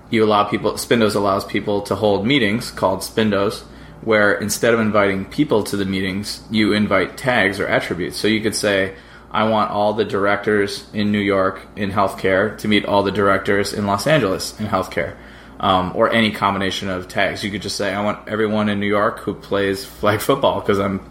you 0.09 0.23
allow 0.23 0.45
people. 0.45 0.73
Spindos 0.73 1.15
allows 1.15 1.45
people 1.45 1.81
to 1.83 1.95
hold 1.95 2.25
meetings 2.25 2.71
called 2.71 2.99
Spindos, 2.99 3.63
where 4.01 4.33
instead 4.33 4.73
of 4.73 4.79
inviting 4.79 5.25
people 5.25 5.63
to 5.65 5.77
the 5.77 5.85
meetings, 5.85 6.41
you 6.49 6.73
invite 6.73 7.17
tags 7.17 7.59
or 7.59 7.67
attributes. 7.67 8.17
So 8.17 8.27
you 8.27 8.41
could 8.41 8.55
say, 8.55 8.95
I 9.29 9.49
want 9.49 9.71
all 9.71 9.93
the 9.93 10.05
directors 10.05 10.85
in 10.93 11.11
New 11.11 11.19
York 11.19 11.67
in 11.75 11.91
healthcare 11.91 12.57
to 12.59 12.67
meet 12.67 12.85
all 12.85 13.03
the 13.03 13.11
directors 13.11 13.73
in 13.73 13.85
Los 13.85 14.07
Angeles 14.07 14.57
in 14.59 14.67
healthcare, 14.67 15.15
um, 15.59 15.91
or 15.95 16.11
any 16.11 16.31
combination 16.31 16.89
of 16.89 17.07
tags. 17.07 17.43
You 17.43 17.51
could 17.51 17.61
just 17.61 17.75
say, 17.75 17.93
I 17.93 18.03
want 18.03 18.27
everyone 18.29 18.69
in 18.69 18.79
New 18.79 18.87
York 18.87 19.19
who 19.19 19.33
plays 19.33 19.83
flag 19.83 20.21
football 20.21 20.61
because 20.61 20.79
I'm, 20.79 21.01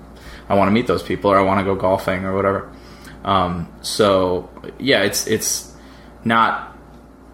I 0.48 0.54
want 0.54 0.68
to 0.68 0.72
meet 0.72 0.87
those 0.87 1.02
people, 1.02 1.30
or 1.30 1.38
I 1.38 1.42
want 1.42 1.61
to 1.61 1.64
go 1.64 1.74
golfing, 1.74 2.24
or 2.24 2.35
whatever. 2.35 2.72
Um, 3.27 3.69
so 3.83 4.49
yeah, 4.79 5.03
it's 5.03 5.27
it's 5.27 5.75
not 6.25 6.79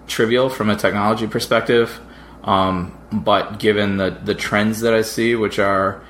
trivial 0.07 0.49
from 0.49 0.71
a 0.71 0.77
technology 0.77 1.27
perspective, 1.27 2.01
um, 2.43 2.99
but 3.13 3.61
given 3.61 3.99
the 3.99 4.11
the 4.11 4.35
trends 4.35 4.81
that 4.81 4.95
I 4.95 5.03
see, 5.03 5.37
which 5.37 5.59
are 5.59 6.03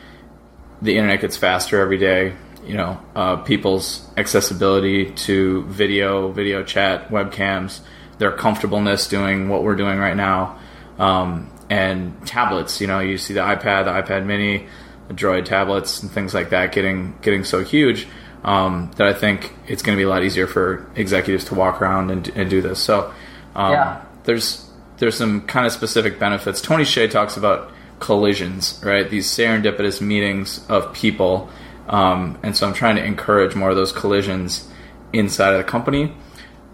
the 0.80 0.96
internet 0.96 1.20
gets 1.20 1.36
faster 1.36 1.80
every 1.80 1.98
day, 1.98 2.34
you 2.64 2.74
know, 2.74 3.00
uh, 3.16 3.36
people's 3.36 4.08
accessibility 4.16 5.10
to 5.12 5.64
video, 5.64 6.30
video 6.30 6.62
chat, 6.62 7.08
webcams, 7.08 7.80
their 8.18 8.32
comfortableness 8.32 9.08
doing 9.08 9.48
what 9.48 9.64
we're 9.64 9.76
doing 9.76 9.98
right 9.98 10.16
now, 10.16 10.58
um, 10.98 11.50
and 11.68 12.24
tablets. 12.24 12.80
You 12.80 12.86
know, 12.86 13.00
you 13.00 13.18
see 13.18 13.34
the 13.34 13.40
iPad, 13.40 13.86
the 13.86 13.90
iPad 14.12 14.26
Mini, 14.26 14.68
the 15.08 15.14
Droid 15.14 15.44
tablets, 15.44 16.04
and 16.04 16.10
things 16.10 16.34
like 16.34 16.50
that 16.50 16.70
getting 16.70 17.18
getting 17.20 17.42
so 17.42 17.64
huge 17.64 18.06
um, 18.44 18.90
that 18.96 19.06
I 19.06 19.12
think 19.12 19.52
it's 19.68 19.82
going 19.82 19.96
to 19.96 20.00
be 20.00 20.04
a 20.04 20.08
lot 20.08 20.22
easier 20.24 20.46
for 20.46 20.86
executives 20.96 21.44
to 21.46 21.54
walk 21.54 21.80
around 21.80 22.10
and, 22.10 22.28
and 22.34 22.50
do 22.50 22.60
this. 22.60 22.80
So, 22.80 23.12
um, 23.54 23.72
Yeah. 23.72 24.00
there's 24.24 24.68
there's 24.98 25.16
some 25.16 25.40
kind 25.42 25.66
of 25.66 25.72
specific 25.72 26.18
benefits. 26.20 26.60
Tony 26.60 26.84
Hsieh 26.84 27.10
talks 27.10 27.36
about 27.36 27.72
collisions, 27.98 28.80
right? 28.84 29.08
These 29.10 29.26
serendipitous 29.26 30.00
meetings 30.00 30.64
of 30.68 30.92
people, 30.92 31.48
um, 31.88 32.38
and 32.44 32.56
so 32.56 32.68
I'm 32.68 32.74
trying 32.74 32.96
to 32.96 33.04
encourage 33.04 33.54
more 33.56 33.70
of 33.70 33.76
those 33.76 33.90
collisions 33.90 34.68
inside 35.12 35.52
of 35.54 35.58
the 35.58 35.64
company. 35.64 36.14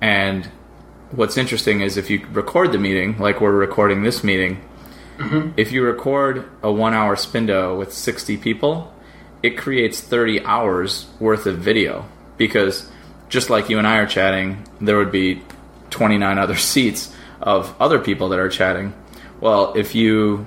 And 0.03 0.47
what's 1.11 1.39
interesting 1.39 1.81
is 1.81 1.97
if 1.97 2.11
you 2.11 2.27
record 2.33 2.73
the 2.73 2.79
meeting, 2.79 3.19
like 3.19 3.41
we're 3.41 3.53
recording 3.53 4.03
this 4.03 4.23
meeting, 4.23 4.63
if 5.57 5.73
you 5.73 5.83
record 5.83 6.49
a 6.63 6.71
one 6.71 6.95
hour 6.95 7.17
Spindo 7.17 7.77
with 7.79 7.93
60 7.93 8.37
people, 8.37 8.93
it 9.43 9.57
creates 9.57 10.01
30 10.01 10.45
hours 10.45 11.07
worth 11.21 11.47
of 11.47 11.59
video 11.59 12.09
because 12.37 12.91
just 13.29 13.51
like 13.51 13.69
you 13.69 13.79
and 13.79 13.87
I 13.87 13.99
are 13.99 14.07
chatting, 14.07 14.67
there 14.81 14.97
would 14.97 15.13
be 15.13 15.43
29 15.91 16.39
other 16.39 16.57
seats 16.57 17.15
of 17.41 17.75
other 17.81 17.99
people 17.99 18.31
that 18.31 18.39
are 18.39 18.49
chatting. 18.49 18.93
Well, 19.41 19.75
if 19.77 19.95
you 19.95 20.47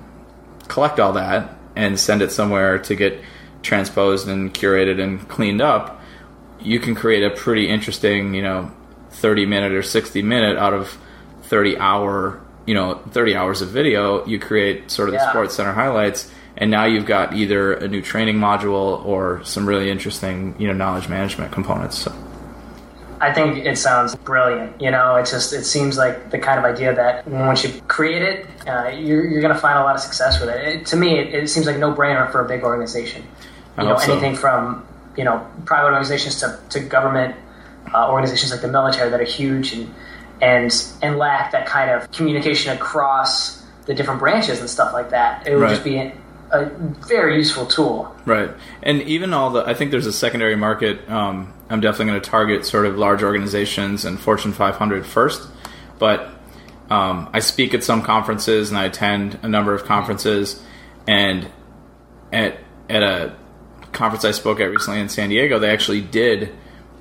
collect 0.67 0.99
all 0.99 1.13
that 1.13 1.55
and 1.75 1.99
send 1.99 2.21
it 2.21 2.31
somewhere 2.31 2.79
to 2.79 2.95
get 2.95 3.21
transposed 3.61 4.27
and 4.27 4.53
curated 4.53 5.01
and 5.01 5.27
cleaned 5.27 5.61
up, 5.61 6.01
you 6.59 6.79
can 6.79 6.95
create 6.95 7.23
a 7.23 7.29
pretty 7.29 7.67
interesting, 7.69 8.33
you 8.33 8.41
know, 8.41 8.71
30 9.11 9.45
minute 9.45 9.71
or 9.71 9.83
60 9.83 10.21
minute 10.21 10.57
out 10.57 10.73
of 10.73 10.97
30 11.43 11.77
hour, 11.77 12.41
you 12.65 12.73
know, 12.73 12.95
30 13.11 13.35
hours 13.35 13.61
of 13.61 13.69
video. 13.69 14.25
You 14.25 14.39
create 14.39 14.91
sort 14.91 15.09
of 15.09 15.13
the 15.13 15.29
Sports 15.29 15.55
Center 15.55 15.73
highlights, 15.73 16.31
and 16.57 16.69
now 16.69 16.85
you've 16.85 17.05
got 17.05 17.33
either 17.33 17.73
a 17.73 17.87
new 17.87 18.01
training 18.01 18.35
module 18.35 19.03
or 19.05 19.43
some 19.43 19.65
really 19.67 19.89
interesting, 19.89 20.55
you 20.59 20.67
know, 20.67 20.73
knowledge 20.73 21.07
management 21.09 21.51
components. 21.51 21.97
So, 21.97 22.13
I 23.21 23.31
think 23.31 23.65
it 23.65 23.77
sounds 23.77 24.15
brilliant. 24.15 24.81
You 24.81 24.91
know, 24.91 25.15
it 25.15 25.27
just 25.27 25.53
it 25.53 25.63
seems 25.63 25.97
like 25.97 26.31
the 26.31 26.39
kind 26.39 26.57
of 26.59 26.65
idea 26.65 26.93
that 26.95 27.27
once 27.27 27.63
you 27.63 27.81
create 27.87 28.21
it, 28.23 28.47
uh, 28.67 28.89
you're, 28.89 29.23
you're 29.25 29.41
going 29.41 29.53
to 29.53 29.59
find 29.59 29.77
a 29.77 29.83
lot 29.83 29.95
of 29.95 30.01
success 30.01 30.39
with 30.39 30.49
it. 30.49 30.67
it 30.67 30.85
to 30.87 30.95
me, 30.95 31.19
it, 31.19 31.33
it 31.33 31.49
seems 31.49 31.67
like 31.67 31.77
no 31.77 31.93
brainer 31.93 32.31
for 32.31 32.43
a 32.43 32.47
big 32.47 32.63
organization. 32.63 33.23
You 33.77 33.85
know, 33.85 33.97
so. 33.97 34.11
anything 34.11 34.35
from 34.35 34.85
you 35.17 35.23
know 35.23 35.45
private 35.65 35.87
organizations 35.87 36.39
to, 36.39 36.59
to 36.69 36.79
government 36.79 37.35
uh, 37.93 38.09
organizations 38.09 38.51
like 38.51 38.61
the 38.61 38.67
military 38.67 39.09
that 39.09 39.19
are 39.19 39.23
huge 39.23 39.73
and 39.73 39.93
and 40.41 40.71
and 41.01 41.17
lack 41.17 41.51
that 41.51 41.65
kind 41.67 41.91
of 41.91 42.11
communication 42.11 42.75
across 42.75 43.61
the 43.85 43.93
different 43.93 44.19
branches 44.19 44.59
and 44.59 44.69
stuff 44.69 44.93
like 44.93 45.09
that. 45.11 45.47
It 45.47 45.55
would 45.55 45.61
Right. 45.63 45.69
just 45.69 45.83
be 45.83 46.11
a, 46.51 46.65
very 47.07 47.37
useful 47.37 47.65
tool. 47.65 48.13
Right, 48.25 48.51
and 48.83 49.01
even 49.03 49.33
all 49.33 49.49
the 49.51 49.65
I 49.65 49.73
think 49.73 49.91
there's 49.91 50.05
a 50.05 50.13
secondary 50.13 50.55
market. 50.55 51.09
Um, 51.09 51.53
I'm 51.69 51.81
definitely 51.81 52.07
going 52.07 52.21
to 52.21 52.29
target 52.29 52.65
sort 52.65 52.85
of 52.85 52.97
large 52.97 53.23
organizations 53.23 54.05
and 54.05 54.19
Fortune 54.19 54.53
500 54.53 55.05
first, 55.05 55.47
but 55.99 56.29
um, 56.89 57.29
I 57.33 57.39
speak 57.39 57.73
at 57.73 57.83
some 57.83 58.01
conferences 58.01 58.69
and 58.69 58.77
I 58.77 58.85
attend 58.85 59.39
a 59.43 59.47
number 59.47 59.73
of 59.73 59.85
conferences, 59.85 60.61
and 61.07 61.47
at 62.31 62.57
at 62.89 63.03
a 63.03 63.35
conference 63.91 64.25
I 64.25 64.31
spoke 64.31 64.59
at 64.59 64.65
recently 64.65 64.99
in 64.99 65.09
San 65.09 65.29
Diego, 65.29 65.59
they 65.59 65.69
actually 65.69 66.01
did 66.01 66.53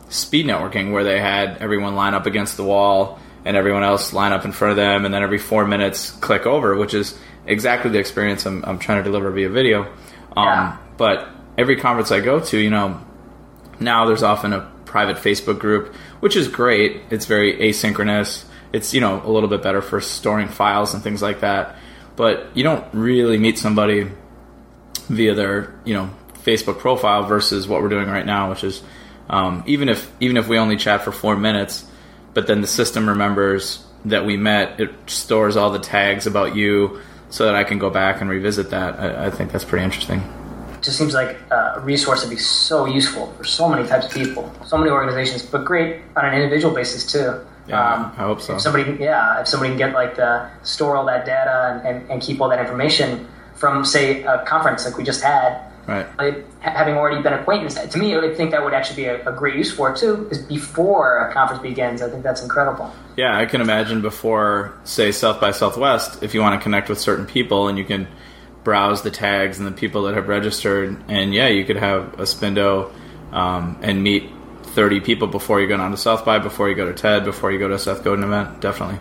speed 0.08 0.46
networking 0.46 0.92
where 0.92 1.04
they 1.04 1.20
had 1.20 1.58
everyone 1.58 1.94
line 1.94 2.14
up 2.14 2.26
against 2.26 2.56
the 2.56 2.64
wall 2.64 3.20
and 3.44 3.56
everyone 3.56 3.82
else 3.82 4.12
line 4.12 4.32
up 4.32 4.44
in 4.44 4.52
front 4.52 4.72
of 4.72 4.76
them, 4.76 5.04
and 5.04 5.14
then 5.14 5.22
every 5.22 5.38
four 5.38 5.66
minutes 5.66 6.10
click 6.10 6.46
over, 6.46 6.76
which 6.76 6.92
is 6.92 7.18
exactly 7.46 7.90
the 7.90 7.98
experience 7.98 8.46
I'm, 8.46 8.64
I'm 8.64 8.79
trying 8.79 8.98
to 8.98 9.05
deliver 9.05 9.31
via 9.31 9.48
video. 9.48 9.85
Um, 10.37 10.46
Yeah. 10.46 10.76
But 10.96 11.29
every 11.57 11.76
conference 11.76 12.12
I 12.12 12.20
go 12.20 12.40
to, 12.40 12.59
you 12.59 12.70
know, 12.70 13.00
now 13.81 14.07
there's 14.07 14.22
often 14.22 14.53
a 14.53 14.70
private 14.85 15.16
Facebook 15.16 15.59
group, 15.59 15.94
which 16.20 16.37
is 16.37 16.48
great. 16.48 17.00
It's 17.11 17.26
very 17.26 17.55
asynchronous. 17.57 18.44
It's 18.72 18.92
you 18.92 19.00
know 19.00 19.22
a 19.24 19.31
little 19.31 19.48
bit 19.48 19.62
better 19.62 19.83
for 19.83 20.00
storing 20.00 20.48
files 20.48 20.94
and 20.94 21.03
things 21.03 21.22
like 21.22 21.40
that. 21.40 21.76
But 22.16 22.55
you 22.57 22.62
don't 22.62 22.85
really 22.92 23.38
meet 23.38 23.59
somebody 23.59 24.11
via 25.09 25.35
their 25.35 25.74
you 25.85 25.94
know 25.94 26.11
Facebook 26.35 26.79
profile 26.79 27.24
versus 27.24 27.66
what 27.66 27.83
we're 27.83 27.88
doing 27.88 28.09
right 28.09 28.26
now, 28.26 28.50
which 28.50 28.64
is 28.64 28.83
um, 29.29 29.62
even 29.66 29.88
if 29.88 30.11
even 30.20 30.37
if 30.37 30.48
we 30.48 30.59
only 30.59 30.76
chat 30.76 31.03
for 31.03 31.12
four 31.12 31.37
minutes, 31.37 31.85
but 32.35 32.46
then 32.46 32.61
the 32.61 32.66
system 32.66 33.09
remembers 33.09 33.85
that 34.05 34.24
we 34.24 34.37
met, 34.37 34.81
it 34.81 34.90
stores 35.07 35.57
all 35.57 35.70
the 35.70 35.79
tags 35.79 36.26
about 36.26 36.57
you 36.57 37.00
so 37.30 37.46
that 37.46 37.54
I 37.54 37.64
can 37.64 37.78
go 37.78 37.90
back 37.90 38.20
and 38.20 38.28
revisit 38.28 38.70
that. 38.70 39.00
I, 39.00 39.26
I 39.26 39.30
think 39.30 39.52
that's 39.52 39.64
pretty 39.64 39.84
interesting. 39.84 40.20
It 40.74 40.82
just 40.82 40.98
seems 40.98 41.14
like 41.14 41.36
uh, 41.50 41.74
a 41.76 41.80
resource 41.80 42.20
that'd 42.22 42.36
be 42.36 42.42
so 42.42 42.86
useful 42.86 43.32
for 43.34 43.44
so 43.44 43.68
many 43.68 43.86
types 43.86 44.06
of 44.06 44.12
people, 44.12 44.52
so 44.64 44.76
many 44.76 44.90
organizations, 44.90 45.42
but 45.42 45.64
great 45.64 46.02
on 46.16 46.24
an 46.24 46.34
individual 46.34 46.74
basis 46.74 47.10
too. 47.10 47.40
Yeah, 47.68 48.12
I 48.16 48.22
hope 48.22 48.40
so. 48.40 48.54
If 48.54 48.62
somebody, 48.62 48.96
yeah, 48.98 49.40
if 49.42 49.48
somebody 49.48 49.70
can 49.70 49.78
get 49.78 49.94
like 49.94 50.16
the 50.16 50.50
store 50.62 50.96
all 50.96 51.06
that 51.06 51.24
data 51.24 51.80
and, 51.84 51.86
and, 51.86 52.10
and 52.10 52.22
keep 52.22 52.40
all 52.40 52.48
that 52.48 52.58
information 52.58 53.28
from, 53.54 53.84
say, 53.84 54.24
a 54.24 54.42
conference 54.46 54.84
like 54.86 54.96
we 54.96 55.04
just 55.04 55.22
had, 55.22 55.60
Right. 55.90 56.44
having 56.61 56.94
already 56.94 57.20
been 57.20 57.33
acquaintance, 57.33 57.74
to 57.74 57.98
me, 57.98 58.16
I 58.16 58.33
think 58.33 58.53
that 58.53 58.62
would 58.62 58.72
actually 58.72 59.03
be 59.03 59.05
a, 59.07 59.29
a 59.29 59.33
great 59.33 59.57
use 59.57 59.72
for 59.72 59.90
it 59.90 59.96
too. 59.96 60.29
Is 60.31 60.38
before 60.38 61.18
a 61.18 61.33
conference 61.33 61.61
begins, 61.61 62.00
I 62.00 62.09
think 62.09 62.22
that's 62.22 62.44
incredible. 62.44 62.94
Yeah, 63.16 63.37
I 63.37 63.44
can 63.44 63.61
imagine 63.61 64.00
before, 64.00 64.72
say, 64.85 65.11
South 65.11 65.40
by 65.40 65.50
Southwest, 65.50 66.22
if 66.22 66.33
you 66.33 66.42
want 66.42 66.61
to 66.61 66.62
connect 66.62 66.88
with 66.88 67.00
certain 67.00 67.26
people 67.26 67.66
and 67.66 67.76
you 67.76 67.85
can 67.85 68.07
browse 68.62 69.03
the 69.03 69.11
tags 69.11 69.59
and 69.59 69.66
the 69.66 69.72
people 69.72 70.05
that 70.05 70.14
have 70.14 70.29
registered, 70.29 70.96
and 71.09 71.35
yeah, 71.35 71.48
you 71.48 71.64
could 71.64 71.76
have 71.76 72.14
a 72.20 72.22
Spindo 72.22 72.92
um, 73.33 73.76
and 73.83 74.00
meet 74.00 74.31
30 74.62 75.00
people 75.00 75.26
before 75.26 75.61
you 75.61 75.66
go 75.66 75.76
down 75.76 75.90
to 75.90 75.96
South 75.96 76.24
by, 76.24 76.38
before 76.38 76.68
you 76.68 76.76
go 76.76 76.87
to 76.87 76.94
TED, 76.94 77.24
before 77.24 77.50
you 77.50 77.59
go 77.59 77.66
to 77.66 77.74
a 77.74 77.79
Seth 77.81 78.05
Godin 78.05 78.22
event. 78.22 78.61
Definitely. 78.61 79.00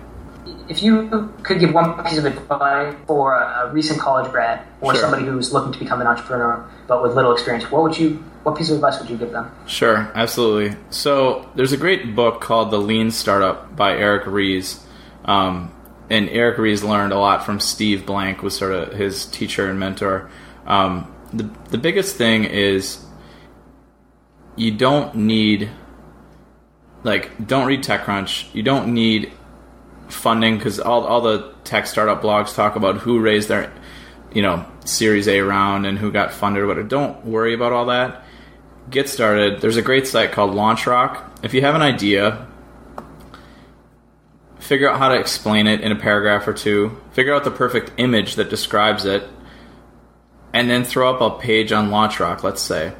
If 0.69 0.83
you 0.83 1.33
could 1.41 1.59
give 1.59 1.73
one 1.73 2.01
piece 2.03 2.19
of 2.19 2.25
advice 2.25 2.95
for 3.07 3.33
a, 3.33 3.71
recent 3.73 3.99
college 3.99 4.31
grad 4.31 4.61
or 4.81 4.93
Sure. 4.93 5.01
somebody 5.01 5.25
who's 5.25 5.51
looking 5.51 5.73
to 5.73 5.79
become 5.79 5.99
an 5.99 6.07
entrepreneur 6.07 6.63
but 6.87 7.01
with 7.01 7.15
little 7.15 7.33
experience, 7.33 7.69
what 7.71 7.81
would 7.83 7.97
you? 7.97 8.23
What 8.43 8.55
piece 8.55 8.69
of 8.69 8.75
advice 8.75 8.99
would 8.99 9.09
you 9.09 9.17
give 9.17 9.31
them? 9.31 9.51
Sure, 9.65 10.11
absolutely. 10.15 10.77
So 10.91 11.49
there's 11.55 11.73
a 11.73 11.77
great 11.77 12.15
book 12.15 12.39
called 12.39 12.71
The 12.71 12.77
Lean 12.77 13.11
Startup 13.11 13.75
by 13.75 13.97
Eric 13.97 14.27
Ries. 14.27 14.79
Um, 15.25 15.73
and 16.09 16.29
Eric 16.29 16.57
Ries 16.57 16.83
learned 16.83 17.13
a 17.13 17.19
lot 17.19 17.45
from 17.45 17.59
Steve 17.59 18.05
Blank, 18.05 18.41
was 18.41 18.55
sort 18.55 18.71
of 18.71 18.93
his 18.93 19.25
teacher 19.25 19.69
and 19.69 19.79
mentor. 19.79 20.29
Um, 20.65 21.13
the, 21.33 21.49
the 21.69 21.77
biggest 21.77 22.15
thing 22.15 22.45
is 22.45 23.03
you 24.55 24.71
don't 24.71 25.15
need, 25.15 25.69
like, 27.03 27.45
don't 27.45 27.67
read 27.67 27.83
TechCrunch. 27.83 28.53
You 28.53 28.63
don't 28.63 28.93
need 28.93 29.31
funding 30.09 30.57
because 30.57 30.79
all, 30.79 31.05
all 31.05 31.21
the 31.21 31.53
tech 31.63 31.87
startup 31.87 32.21
blogs 32.21 32.53
talk 32.53 32.75
about 32.75 32.97
who 32.97 33.19
raised 33.19 33.47
their, 33.47 33.71
you 34.33 34.41
know, 34.41 34.65
Series 34.85 35.27
A 35.27 35.41
round 35.41 35.85
and 35.85 35.97
who 35.97 36.11
got 36.11 36.33
funded 36.33 36.65
whatever. 36.65 36.87
Don't 36.87 37.25
worry 37.25 37.53
about 37.53 37.71
all 37.71 37.87
that 37.87 38.23
get 38.89 39.09
started, 39.09 39.61
there's 39.61 39.77
a 39.77 39.81
great 39.81 40.07
site 40.07 40.31
called 40.31 40.51
LaunchRock. 40.51 41.43
If 41.43 41.53
you 41.53 41.61
have 41.61 41.75
an 41.75 41.81
idea, 41.81 42.47
figure 44.59 44.89
out 44.89 44.97
how 44.97 45.09
to 45.09 45.19
explain 45.19 45.67
it 45.67 45.81
in 45.81 45.91
a 45.91 45.95
paragraph 45.95 46.47
or 46.47 46.53
two, 46.53 46.99
figure 47.11 47.33
out 47.33 47.43
the 47.43 47.51
perfect 47.51 47.91
image 47.97 48.35
that 48.35 48.49
describes 48.49 49.05
it, 49.05 49.27
and 50.53 50.69
then 50.69 50.83
throw 50.83 51.13
up 51.13 51.21
a 51.21 51.39
page 51.39 51.71
on 51.71 51.89
LaunchRock, 51.89 52.43
let's 52.43 52.61
say. 52.61 52.93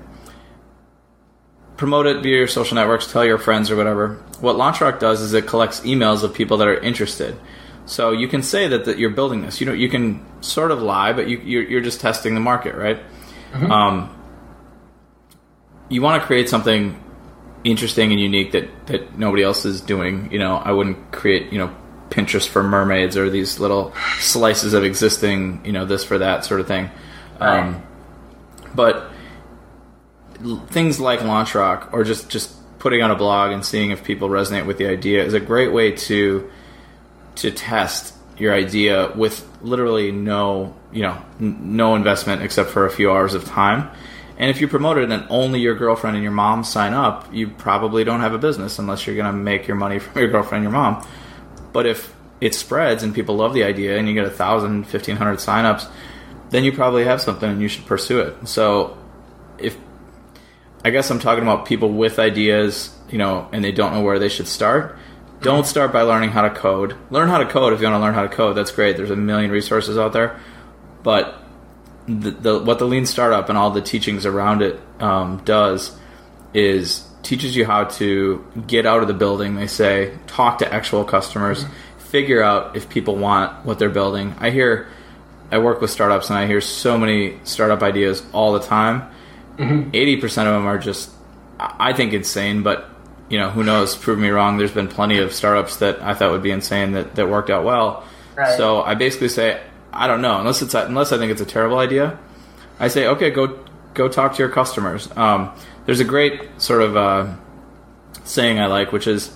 Promote 1.79 2.07
it 2.07 2.21
via 2.21 2.35
your 2.35 2.47
social 2.47 2.75
networks, 2.75 3.09
tell 3.09 3.23
your 3.23 3.37
friends 3.37 3.71
or 3.71 3.77
whatever. 3.77 4.15
What 4.41 4.57
LaunchRock 4.57 4.99
does 4.99 5.21
is 5.21 5.33
it 5.33 5.47
collects 5.47 5.79
emails 5.79 6.23
of 6.23 6.33
people 6.33 6.57
that 6.57 6.67
are 6.67 6.77
interested. 6.77 7.39
So 7.85 8.11
you 8.11 8.27
can 8.27 8.43
say 8.43 8.67
that, 8.67 8.83
that 8.83 8.99
you're 8.99 9.11
building 9.11 9.43
this. 9.43 9.61
You 9.61 9.65
know, 9.65 9.71
you 9.71 9.87
can 9.87 10.25
sort 10.43 10.71
of 10.71 10.81
lie, 10.81 11.13
but 11.13 11.29
you, 11.29 11.37
you're, 11.37 11.63
you're 11.63 11.81
just 11.81 12.01
testing 12.01 12.33
the 12.33 12.41
market, 12.41 12.75
right? 12.75 13.01
Um, 13.71 14.13
you 15.87 16.01
want 16.01 16.21
to 16.21 16.27
create 16.27 16.49
something 16.49 17.01
interesting 17.63 18.11
and 18.11 18.19
unique 18.19 18.51
that, 18.51 18.87
that 18.87 19.17
nobody 19.17 19.43
else 19.43 19.63
is 19.63 19.79
doing. 19.79 20.33
You 20.33 20.39
know, 20.39 20.57
I 20.57 20.73
wouldn't 20.73 21.13
create, 21.13 21.53
you 21.53 21.59
know, 21.59 21.73
Pinterest 22.09 22.45
for 22.45 22.61
mermaids 22.61 23.15
or 23.15 23.29
these 23.29 23.57
little 23.57 23.93
slices 24.19 24.73
of 24.73 24.83
existing, 24.83 25.65
you 25.65 25.71
know, 25.71 25.85
this 25.85 26.03
for 26.03 26.17
that 26.17 26.43
sort 26.43 26.59
of 26.59 26.67
thing. 26.67 26.91
Right. 27.39 27.59
Um, 27.59 27.87
but 28.75 29.11
things 30.67 30.99
like 30.99 31.19
LaunchRock 31.19 31.93
or 31.93 32.03
just, 32.03 32.29
just 32.29 32.55
putting 32.79 33.01
on 33.01 33.11
a 33.11 33.15
blog 33.15 33.51
and 33.51 33.63
seeing 33.63 33.91
if 33.91 34.03
people 34.03 34.29
resonate 34.29 34.65
with 34.65 34.77
the 34.77 34.87
idea 34.87 35.23
is 35.23 35.33
a 35.33 35.39
great 35.39 35.71
way 35.71 35.91
to 35.91 36.49
to 37.35 37.51
test 37.51 38.13
your 38.37 38.53
idea 38.53 39.11
with 39.15 39.45
literally 39.61 40.11
no, 40.11 40.75
you 40.91 41.03
know, 41.03 41.21
n- 41.39 41.75
no 41.75 41.95
investment 41.95 42.41
except 42.41 42.69
for 42.69 42.85
a 42.85 42.89
few 42.89 43.11
hours 43.11 43.33
of 43.33 43.45
time. 43.45 43.89
And 44.37 44.49
if 44.49 44.61
you 44.61 44.67
promote 44.67 44.97
it 44.97 45.11
and 45.11 45.25
only 45.29 45.59
your 45.59 45.75
girlfriend 45.75 46.15
and 46.15 46.23
your 46.23 46.31
mom 46.31 46.63
sign 46.63 46.93
up, 46.93 47.33
you 47.33 47.49
probably 47.49 48.05
don't 48.05 48.21
have 48.21 48.33
a 48.33 48.37
business 48.37 48.79
unless 48.79 49.05
you're 49.05 49.15
going 49.15 49.31
to 49.31 49.37
make 49.37 49.67
your 49.67 49.75
money 49.75 49.99
from 49.99 50.21
your 50.21 50.31
girlfriend 50.31 50.63
and 50.65 50.73
your 50.73 50.81
mom. 50.81 51.05
But 51.73 51.85
if 51.85 52.13
it 52.41 52.55
spreads 52.55 53.03
and 53.03 53.13
people 53.13 53.35
love 53.35 53.53
the 53.53 53.63
idea 53.63 53.97
and 53.97 54.07
you 54.07 54.13
get 54.13 54.25
a 54.25 54.29
thousand, 54.29 54.85
fifteen 54.85 55.17
hundred 55.17 55.39
signups, 55.39 55.89
then 56.49 56.63
you 56.63 56.71
probably 56.71 57.03
have 57.03 57.21
something 57.21 57.49
and 57.49 57.61
you 57.61 57.67
should 57.67 57.85
pursue 57.85 58.19
it. 58.19 58.47
So 58.47 58.97
I 60.83 60.91
guess 60.91 61.09
I'm 61.11 61.19
talking 61.19 61.43
about 61.43 61.65
people 61.65 61.89
with 61.89 62.19
ideas, 62.19 62.95
you 63.09 63.17
know, 63.17 63.49
and 63.51 63.63
they 63.63 63.71
don't 63.71 63.93
know 63.93 64.01
where 64.01 64.19
they 64.19 64.29
should 64.29 64.47
start. 64.47 64.97
Don't 65.41 65.65
start 65.65 65.93
by 65.93 66.01
learning 66.01 66.31
how 66.31 66.41
to 66.41 66.49
code. 66.49 66.95
Learn 67.09 67.29
how 67.29 67.37
to 67.37 67.45
code 67.45 67.73
if 67.73 67.79
you 67.79 67.87
want 67.87 67.99
to 67.99 68.03
learn 68.03 68.13
how 68.13 68.23
to 68.23 68.29
code. 68.29 68.57
That's 68.57 68.71
great. 68.71 68.97
There's 68.97 69.09
a 69.09 69.15
million 69.15 69.51
resources 69.51 69.97
out 69.97 70.13
there. 70.13 70.39
But 71.01 71.41
the, 72.07 72.31
the 72.31 72.59
what 72.59 72.79
the 72.79 72.85
lean 72.85 73.05
startup 73.05 73.49
and 73.49 73.57
all 73.57 73.71
the 73.71 73.81
teachings 73.81 74.25
around 74.25 74.61
it 74.61 74.79
um, 74.99 75.41
does 75.45 75.97
is 76.53 77.07
teaches 77.23 77.55
you 77.55 77.65
how 77.65 77.83
to 77.85 78.45
get 78.67 78.85
out 78.85 79.01
of 79.01 79.07
the 79.07 79.13
building. 79.13 79.55
They 79.55 79.67
say 79.67 80.17
talk 80.27 80.59
to 80.59 80.73
actual 80.73 81.03
customers, 81.03 81.65
figure 81.97 82.41
out 82.41 82.75
if 82.75 82.89
people 82.89 83.15
want 83.15 83.65
what 83.65 83.79
they're 83.79 83.89
building. 83.89 84.35
I 84.39 84.49
hear, 84.49 84.87
I 85.51 85.59
work 85.59 85.79
with 85.81 85.91
startups, 85.91 86.29
and 86.29 86.39
I 86.39 86.47
hear 86.47 86.61
so 86.61 86.97
many 86.97 87.39
startup 87.43 87.83
ideas 87.83 88.23
all 88.33 88.53
the 88.53 88.61
time. 88.61 89.09
80 89.59 90.17
percent 90.17 90.47
of 90.47 90.53
them 90.53 90.65
are 90.65 90.77
just, 90.77 91.11
I 91.59 91.89
I 91.89 91.93
think, 91.93 92.13
insane. 92.13 92.63
But 92.63 92.89
you 93.29 93.37
know, 93.37 93.49
who 93.49 93.63
knows? 93.63 93.95
Prove 93.95 94.19
me 94.19 94.29
wrong. 94.29 94.57
There's 94.57 94.71
been 94.71 94.87
plenty 94.87 95.19
of 95.19 95.33
startups 95.33 95.77
that 95.77 96.01
I 96.01 96.13
thought 96.13 96.31
would 96.31 96.43
be 96.43 96.51
insane 96.51 96.93
that 96.93 97.15
that 97.15 97.29
worked 97.29 97.49
out 97.49 97.63
well. 97.63 98.03
Right. 98.35 98.57
So 98.57 98.81
I 98.81 98.95
basically 98.95 99.29
say, 99.29 99.61
I 99.91 100.07
don't 100.07 100.21
know, 100.21 100.39
unless 100.39 100.61
it's 100.61 100.73
unless 100.73 101.11
I 101.11 101.17
think 101.17 101.31
it's 101.31 101.41
a 101.41 101.45
terrible 101.45 101.79
idea. 101.79 102.17
I 102.79 102.87
say, 102.87 103.07
okay, 103.07 103.29
go 103.29 103.59
go 103.93 104.07
talk 104.07 104.33
to 104.35 104.39
your 104.39 104.49
customers. 104.49 105.09
Um, 105.15 105.51
there's 105.85 105.99
a 105.99 106.05
great 106.05 106.61
sort 106.61 106.81
of 106.81 106.95
uh, 106.95 107.35
saying 108.23 108.59
I 108.59 108.67
like, 108.67 108.91
which 108.91 109.07
is 109.07 109.35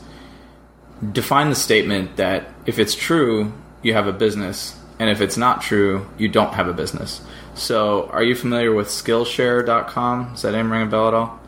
define 1.12 1.50
the 1.50 1.56
statement 1.56 2.16
that 2.16 2.50
if 2.66 2.80
it's 2.80 2.96
true, 2.96 3.52
you 3.82 3.94
have 3.94 4.08
a 4.08 4.14
business, 4.14 4.80
and 5.00 5.10
if 5.10 5.20
it's 5.20 5.36
not 5.38 5.62
true, 5.62 6.08
you 6.18 6.30
don't 6.30 6.54
have 6.54 6.68
a 6.68 6.74
business. 6.74 7.22
So, 7.56 8.08
are 8.08 8.24
you 8.24 8.36
familiar 8.36 8.74
with 8.74 8.88
Skillshare.com? 8.88 10.32
Does 10.32 10.42
that 10.42 10.54
name 10.54 10.72
ring 10.72 10.84
a 10.84 10.86
bell 10.86 11.08
at 11.08 11.14
all? 11.14 11.40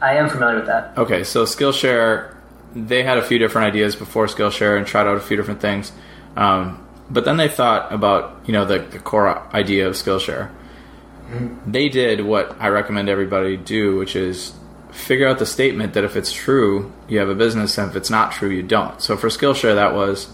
I 0.00 0.14
am 0.14 0.28
familiar 0.28 0.56
with 0.56 0.66
that. 0.66 0.96
Okay, 0.96 1.24
so 1.24 1.44
Skillshare, 1.44 2.34
they 2.74 3.02
had 3.02 3.18
a 3.18 3.22
few 3.22 3.38
different 3.38 3.66
ideas 3.66 3.96
before 3.96 4.26
Skillshare 4.26 4.78
and 4.78 4.86
tried 4.86 5.06
out 5.06 5.16
a 5.16 5.20
few 5.20 5.36
different 5.36 5.60
things. 5.60 5.90
Um, 6.36 6.86
but 7.10 7.24
then 7.24 7.36
they 7.36 7.48
thought 7.48 7.92
about, 7.92 8.40
you 8.46 8.52
know, 8.52 8.64
the, 8.64 8.78
the 8.78 8.98
core 8.98 9.38
idea 9.54 9.88
of 9.88 9.94
Skillshare. 9.94 10.50
They 11.66 11.88
did 11.88 12.24
what 12.24 12.56
I 12.60 12.68
recommend 12.68 13.08
everybody 13.08 13.56
do, 13.56 13.98
which 13.98 14.16
is 14.16 14.54
figure 14.92 15.26
out 15.26 15.38
the 15.38 15.46
statement 15.46 15.94
that 15.94 16.04
if 16.04 16.16
it's 16.16 16.32
true, 16.32 16.92
you 17.08 17.18
have 17.18 17.28
a 17.28 17.34
business, 17.34 17.76
and 17.76 17.90
if 17.90 17.96
it's 17.96 18.10
not 18.10 18.32
true, 18.32 18.50
you 18.50 18.62
don't. 18.62 19.00
So 19.02 19.16
for 19.16 19.28
Skillshare, 19.28 19.74
that 19.74 19.94
was 19.94 20.28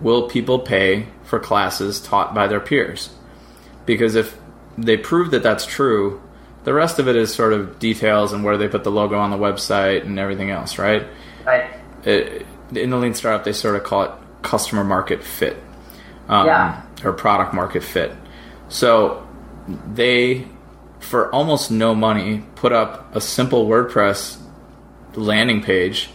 will 0.00 0.28
people 0.28 0.60
pay 0.60 1.06
for 1.24 1.38
classes 1.38 2.00
taught 2.00 2.34
by 2.34 2.46
their 2.46 2.60
peers? 2.60 3.10
Because 3.86 4.14
if 4.14 4.36
they 4.78 4.96
prove 4.96 5.30
that 5.32 5.42
that's 5.42 5.66
true, 5.66 6.20
the 6.64 6.74
rest 6.74 6.98
of 6.98 7.08
it 7.08 7.16
is 7.16 7.34
sort 7.34 7.52
of 7.52 7.78
details 7.78 8.32
and 8.32 8.44
where 8.44 8.56
they 8.56 8.68
put 8.68 8.84
the 8.84 8.90
logo 8.90 9.18
on 9.18 9.30
the 9.30 9.36
website 9.38 10.02
and 10.04 10.18
everything 10.18 10.50
else, 10.50 10.78
right? 10.78 11.06
Right. 11.44 11.70
It, 12.04 12.46
in 12.74 12.90
the 12.90 12.96
lean 12.96 13.14
startup, 13.14 13.44
they 13.44 13.52
sort 13.52 13.76
of 13.76 13.84
call 13.84 14.02
it 14.02 14.10
customer 14.42 14.84
market 14.84 15.24
fit, 15.24 15.56
um, 16.28 16.46
Yeah. 16.46 16.82
or 17.04 17.12
product 17.12 17.52
market 17.54 17.82
fit. 17.82 18.12
So 18.68 19.26
they, 19.92 20.46
for 21.00 21.32
almost 21.34 21.70
no 21.70 21.94
money, 21.94 22.44
put 22.54 22.72
up 22.72 23.14
a 23.16 23.20
simple 23.20 23.66
WordPress 23.66 24.38
landing 25.14 25.62
page, 25.62 26.10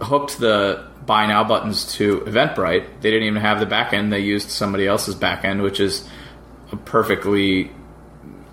hooked 0.00 0.38
the 0.38 0.84
buy 1.06 1.26
now 1.26 1.42
buttons 1.42 1.94
to 1.94 2.20
Eventbrite. 2.20 2.84
They 3.00 3.10
didn't 3.10 3.26
even 3.26 3.40
have 3.40 3.60
the 3.60 3.66
backend; 3.66 4.10
they 4.10 4.20
used 4.20 4.50
somebody 4.50 4.86
else's 4.86 5.14
backend, 5.14 5.62
which 5.62 5.80
is 5.80 6.06
a 6.72 6.76
perfectly 6.76 7.70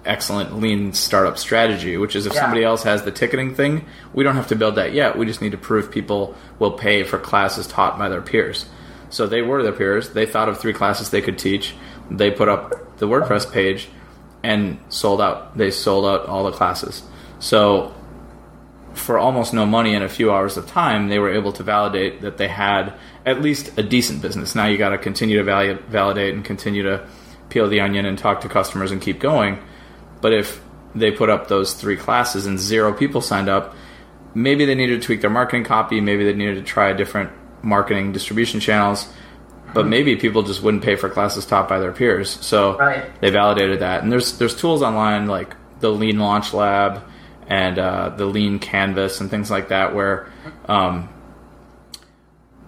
excellent 0.05 0.59
lean 0.59 0.93
startup 0.93 1.37
strategy, 1.37 1.97
which 1.97 2.15
is 2.15 2.25
if 2.25 2.33
Yeah. 2.33 2.41
somebody 2.41 2.63
else 2.63 2.83
has 2.83 3.03
the 3.03 3.11
ticketing 3.11 3.55
thing, 3.55 3.85
we 4.13 4.23
don't 4.23 4.35
have 4.35 4.47
to 4.47 4.55
build 4.55 4.75
that 4.75 4.93
yet. 4.93 5.17
We 5.17 5.25
just 5.25 5.41
need 5.41 5.51
to 5.51 5.57
prove 5.57 5.89
people 5.89 6.35
will 6.59 6.71
pay 6.71 7.03
for 7.03 7.17
classes 7.17 7.65
taught 7.65 7.97
by 7.97 8.09
their 8.09 8.21
peers. 8.21 8.65
So 9.09 9.25
they 9.25 9.41
were 9.41 9.63
their 9.63 9.71
peers. 9.71 10.09
They 10.09 10.25
thought 10.25 10.47
of 10.49 10.59
three 10.59 10.73
classes 10.73 11.09
they 11.09 11.21
could 11.21 11.37
teach. 11.37 11.73
They 12.11 12.29
put 12.29 12.47
up 12.49 12.97
the 12.97 13.07
WordPress 13.07 13.51
page 13.51 13.89
and 14.43 14.77
sold 14.89 15.21
out. 15.21 15.57
They 15.57 15.71
sold 15.71 16.05
out 16.05 16.27
all 16.27 16.43
the 16.43 16.51
classes. 16.51 17.01
So 17.39 17.91
for 18.93 19.17
almost 19.17 19.53
no 19.53 19.65
money 19.65 19.93
and 19.95 20.03
a 20.03 20.09
few 20.09 20.31
hours 20.31 20.55
of 20.55 20.67
time, 20.67 21.09
they 21.09 21.19
were 21.19 21.31
able 21.33 21.51
to 21.53 21.63
validate 21.63 22.21
that 22.21 22.37
they 22.37 22.47
had 22.47 22.93
at 23.25 23.41
least 23.41 23.77
a 23.77 23.83
decent 23.83 24.21
business. 24.21 24.55
Now 24.55 24.67
you 24.67 24.77
got 24.77 24.89
to 24.89 24.97
continue 24.97 25.37
to 25.37 25.43
value, 25.43 25.77
validate 25.89 26.33
and 26.33 26.45
continue 26.45 26.83
to 26.83 27.01
peel 27.49 27.67
the 27.67 27.79
onion 27.81 28.05
and 28.05 28.17
talk 28.17 28.41
to 28.41 28.49
customers 28.49 28.91
and 28.91 29.01
keep 29.01 29.19
going. 29.19 29.59
But 30.21 30.33
if 30.33 30.61
they 30.93 31.11
put 31.11 31.29
up 31.29 31.47
those 31.47 31.73
three 31.73 31.97
classes 31.97 32.45
and 32.45 32.57
zero 32.59 32.93
people 32.93 33.21
signed 33.21 33.49
up, 33.49 33.75
maybe 34.33 34.65
they 34.65 34.75
needed 34.75 35.01
to 35.01 35.05
tweak 35.05 35.21
their 35.21 35.29
marketing 35.29 35.63
copy. 35.63 36.01
Maybe 36.01 36.23
they 36.25 36.33
needed 36.33 36.55
to 36.55 36.63
try 36.63 36.93
different 36.93 37.31
marketing 37.61 38.11
distribution 38.11 38.59
channels. 38.59 39.07
But 39.73 39.87
maybe 39.87 40.15
people 40.15 40.43
just 40.43 40.61
wouldn't 40.63 40.83
pay 40.83 40.95
for 40.95 41.09
classes 41.09 41.45
taught 41.45 41.67
by 41.67 41.79
their 41.79 41.91
peers. 41.91 42.29
So 42.45 42.77
Right. 42.77 43.03
they 43.19 43.29
validated 43.29 43.79
that. 43.81 44.03
And 44.03 44.11
there's 44.11 44.37
there's 44.37 44.55
tools 44.55 44.81
online 44.81 45.27
like 45.27 45.53
the 45.81 45.89
Lean 45.91 46.17
Launch 46.17 46.53
Lab 46.53 47.03
and 47.47 47.77
uh, 47.77 48.09
the 48.09 48.25
Lean 48.25 48.59
Canvas 48.59 49.19
and 49.19 49.29
things 49.29 49.51
like 49.51 49.67
that 49.69 49.93
where 49.93 50.31
um, 50.69 51.09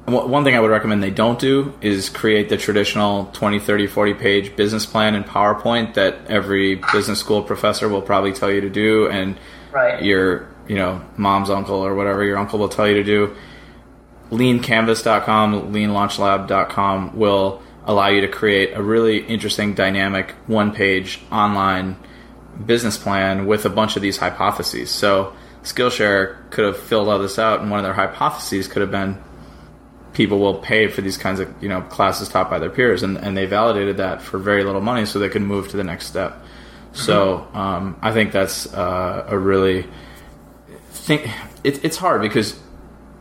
one 0.07 0.31
one 0.31 0.43
thing 0.45 0.55
I 0.55 0.59
would 0.61 0.71
recommend 0.71 1.03
they 1.03 1.11
don't 1.11 1.37
do 1.37 1.73
is 1.81 2.09
create 2.09 2.47
the 2.49 2.55
traditional 2.57 3.25
20, 3.33 3.59
30, 3.59 3.87
40 3.87 4.13
page 4.13 4.55
business 4.55 4.85
plan 4.85 5.15
in 5.15 5.23
PowerPoint 5.23 5.95
that 5.95 6.15
every 6.27 6.75
business 6.93 7.19
school 7.19 7.43
professor 7.43 7.89
will 7.89 8.01
probably 8.01 8.31
tell 8.31 8.49
you 8.51 8.61
to 8.61 8.69
do 8.69 9.07
and 9.07 9.37
Right. 9.69 10.01
your 10.01 10.47
you 10.67 10.75
know 10.75 11.01
mom's 11.17 11.49
uncle 11.49 11.75
or 11.75 11.93
whatever 11.93 12.23
your 12.23 12.37
uncle 12.37 12.57
will 12.57 12.69
tell 12.69 12.87
you 12.87 12.95
to 12.95 13.03
do 13.03 13.35
leancanvas.com 14.31 15.73
leanlaunchlab.com 15.73 17.17
will 17.17 17.61
allow 17.85 18.07
you 18.07 18.21
to 18.21 18.27
create 18.27 18.73
a 18.73 18.81
really 18.81 19.19
interesting 19.25 19.73
dynamic 19.73 20.31
one 20.47 20.71
page 20.71 21.19
online 21.31 21.97
business 22.65 22.97
plan 22.97 23.45
with 23.45 23.65
a 23.65 23.69
bunch 23.69 23.95
of 23.97 24.01
these 24.01 24.17
hypotheses 24.17 24.89
so 24.89 25.33
skillshare 25.63 26.49
could 26.49 26.65
have 26.65 26.77
filled 26.77 27.09
all 27.09 27.19
this 27.19 27.37
out 27.37 27.59
and 27.59 27.69
one 27.69 27.79
of 27.79 27.83
their 27.83 27.93
hypotheses 27.93 28.67
could 28.67 28.81
have 28.81 28.91
been 28.91 29.17
people 30.17 30.39
will 30.39 30.55
pay 30.55 30.87
for 30.87 31.01
these 31.01 31.15
kinds 31.15 31.39
of 31.39 31.47
you 31.61 31.69
know 31.69 31.79
classes 31.81 32.27
taught 32.27 32.49
by 32.49 32.57
their 32.57 32.71
peers 32.71 33.03
and, 33.03 33.17
and 33.19 33.37
they 33.37 33.45
validated 33.45 33.97
that 33.97 34.19
for 34.19 34.39
very 34.39 34.63
little 34.63 34.81
money 34.81 35.05
so 35.05 35.19
they 35.19 35.29
could 35.29 35.43
move 35.43 35.69
to 35.69 35.77
the 35.77 35.83
next 35.83 36.07
step. 36.07 36.35
So 36.93 37.47
um, 37.53 37.95
i 38.01 38.11
think 38.11 38.31
that's 38.31 38.73
uh, 38.73 39.25
a 39.29 39.37
really 39.37 39.85
think 40.89 41.29
it, 41.63 41.85
it's 41.85 41.97
hard 41.97 42.21
because 42.21 42.59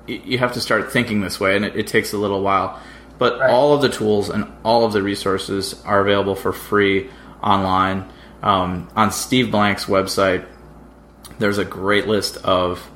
you 0.07 0.39
have 0.39 0.53
to 0.55 0.61
start 0.61 0.91
thinking 0.91 1.21
this 1.21 1.39
way 1.39 1.55
and 1.57 1.65
it, 1.67 1.77
it 1.77 1.87
takes 1.87 2.15
a 2.15 2.17
little 2.19 2.41
while. 2.41 2.81
But 3.19 3.39
Right. 3.41 3.51
all 3.51 3.75
of 3.75 3.83
the 3.83 3.89
tools 3.91 4.31
and 4.31 4.47
all 4.65 4.85
of 4.87 4.93
the 4.93 5.03
resources 5.03 5.75
are 5.85 6.01
available 6.01 6.35
for 6.35 6.53
free 6.53 7.11
online. 7.43 8.09
Um, 8.43 8.89
on 8.97 9.11
steve 9.13 9.51
blank's 9.51 9.85
website 9.87 10.47
there's 11.39 11.59
a 11.59 11.65
great 11.65 12.07
list 12.07 12.37
of 12.39 12.89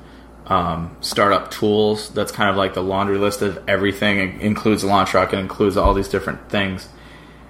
um, 0.51 0.95
startup 1.01 1.49
tools. 1.49 2.09
That's 2.09 2.31
kind 2.31 2.49
of 2.49 2.55
like 2.57 2.73
the 2.73 2.83
laundry 2.83 3.17
list 3.17 3.41
of 3.41 3.63
everything. 3.69 4.19
It 4.19 4.41
includes 4.41 4.83
launchrock 4.83 5.31
it 5.33 5.39
includes 5.39 5.77
all 5.77 5.93
these 5.93 6.09
different 6.09 6.49
things. 6.49 6.89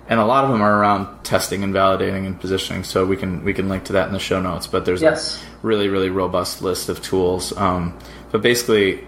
And 0.08 0.20
a 0.20 0.26
lot 0.26 0.44
of 0.44 0.52
them 0.52 0.62
are 0.62 0.80
around 0.80 1.24
testing 1.24 1.64
and 1.64 1.74
validating 1.74 2.26
and 2.28 2.40
positioning 2.40 2.84
so 2.84 3.06
we 3.06 3.16
can 3.18 3.44
we 3.44 3.54
can 3.54 3.70
link 3.70 3.86
to 3.86 3.94
that 3.94 4.08
in 4.08 4.14
the 4.14 4.20
show 4.20 4.42
notes 4.42 4.68
but 4.68 4.84
there's 4.86 5.02
Yes. 5.02 5.42
a 5.42 5.66
really 5.66 5.88
really 5.88 6.10
robust 6.10 6.62
list 6.62 6.90
of 6.90 7.02
tools. 7.02 7.56
Um, 7.58 7.98
but 8.32 8.42
basically 8.42 9.04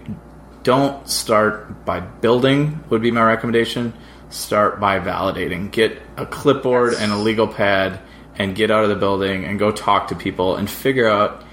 don't 0.62 1.06
start 1.08 1.84
by 1.84 2.00
building 2.00 2.82
would 2.90 3.02
be 3.02 3.10
my 3.10 3.22
recommendation. 3.22 3.92
Start 4.30 4.80
by 4.80 4.98
validating. 4.98 5.70
Get 5.70 6.00
a 6.16 6.26
clipboard 6.26 6.92
Yes. 6.92 7.02
and 7.02 7.12
a 7.12 7.16
legal 7.16 7.46
pad 7.46 8.00
and 8.36 8.56
get 8.56 8.70
out 8.72 8.82
of 8.82 8.88
the 8.90 8.96
building 8.96 9.44
and 9.44 9.58
go 9.60 9.70
talk 9.70 10.08
to 10.08 10.16
people 10.16 10.56
and 10.56 10.68
figure 10.68 11.08
out 11.08 11.43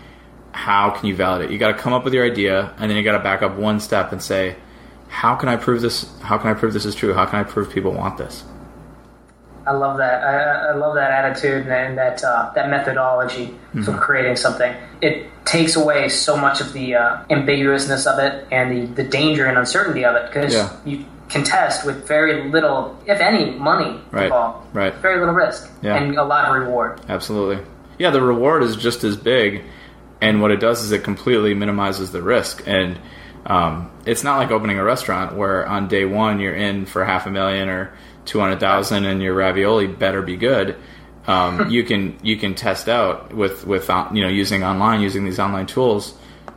how 0.52 0.90
can 0.90 1.08
you 1.08 1.16
validate 1.16 1.50
you 1.52 1.58
got 1.58 1.72
to 1.72 1.78
come 1.78 1.94
up 1.94 2.04
with 2.04 2.14
your 2.14 2.26
idea 2.26 2.74
and 2.78 2.90
then 2.90 2.98
you 2.98 3.04
got 3.04 3.18
to 3.18 3.24
back 3.24 3.42
up 3.42 3.56
one 3.56 3.80
step 3.80 4.12
and 4.12 4.22
say 4.22 4.56
how 5.08 5.36
can 5.36 5.48
i 5.50 5.56
prove 5.56 5.82
this 5.82 6.10
how 6.22 6.38
can 6.38 6.50
i 6.50 6.54
prove 6.54 6.74
this 6.74 6.86
is 6.86 6.94
true 6.96 7.14
how 7.14 7.26
can 7.26 7.40
i 7.40 7.44
prove 7.44 7.70
people 7.72 7.92
want 7.94 8.18
this 8.18 8.44
I 9.64 9.74
love 9.74 9.98
that. 10.00 10.24
I, 10.24 10.70
I 10.72 10.74
love 10.74 10.96
that 10.96 11.12
attitude 11.12 11.68
and, 11.68 11.72
and 11.72 11.98
that 11.98 12.24
uh, 12.24 12.52
that 12.56 12.70
methodology 12.70 13.46
Mm-hmm. 13.74 13.84
for 13.84 13.96
creating 13.98 14.36
something. 14.36 14.76
It 15.02 15.28
takes 15.46 15.76
away 15.78 16.10
so 16.10 16.36
much 16.36 16.60
of 16.60 16.74
the 16.74 16.96
uh, 16.96 17.24
ambiguousness 17.30 18.06
of 18.06 18.20
it 18.20 18.46
and 18.52 18.70
the, 18.98 19.04
the 19.04 19.08
danger 19.08 19.46
and 19.46 19.58
uncertainty 19.58 20.04
of 20.04 20.14
it 20.16 20.26
because 20.28 20.54
Yeah. 20.54 20.76
you 20.84 21.06
can 21.30 21.44
test 21.46 21.86
with 21.86 22.06
very 22.06 22.50
little, 22.50 23.00
if 23.06 23.22
any, 23.22 23.52
money 23.52 23.98
Right, 24.12 24.26
involved. 24.26 24.76
right. 24.76 24.94
Very 24.96 25.20
little 25.20 25.34
risk 25.36 25.72
Yeah. 25.84 25.96
and 25.96 26.18
a 26.18 26.24
lot 26.26 26.50
of 26.50 26.56
reward. 26.62 27.00
Absolutely. 27.08 27.64
Yeah, 27.98 28.10
the 28.10 28.22
reward 28.22 28.62
is 28.64 28.76
just 28.76 29.06
as 29.06 29.16
big, 29.16 29.62
and 30.22 30.42
what 30.42 30.52
it 30.52 30.60
does 30.60 30.84
is 30.84 30.92
it 30.92 31.04
completely 31.04 31.54
minimizes 31.56 32.12
the 32.12 32.22
risk. 32.22 32.64
And 32.68 33.00
um, 33.46 33.92
it's 34.06 34.24
not 34.24 34.38
like 34.38 34.52
opening 34.52 34.78
a 34.78 34.84
restaurant 34.84 35.36
where 35.36 35.68
on 35.68 35.88
day 35.88 36.06
one 36.06 36.40
you're 36.40 36.56
in 36.56 36.86
for 36.86 37.04
half 37.04 37.26
a 37.26 37.32
million 37.32 37.68
or 37.70 37.92
two 38.26 38.40
hundred 38.40 38.60
thousand, 38.60 39.06
and 39.06 39.22
your 39.22 39.34
ravioli 39.34 39.88
better 39.88 40.22
be 40.22 40.38
good. 40.38 40.78
Um, 41.26 41.70
you 41.72 41.84
can 41.84 42.18
you 42.22 42.38
can 42.38 42.54
test 42.54 42.88
out 42.88 43.34
with 43.34 43.66
with 43.66 43.90
uh, 43.90 44.10
you 44.14 44.22
know 44.22 44.30
using 44.30 44.64
online 44.64 45.02
using 45.02 45.26
these 45.26 45.40
online 45.40 45.66
tools. 45.66 46.14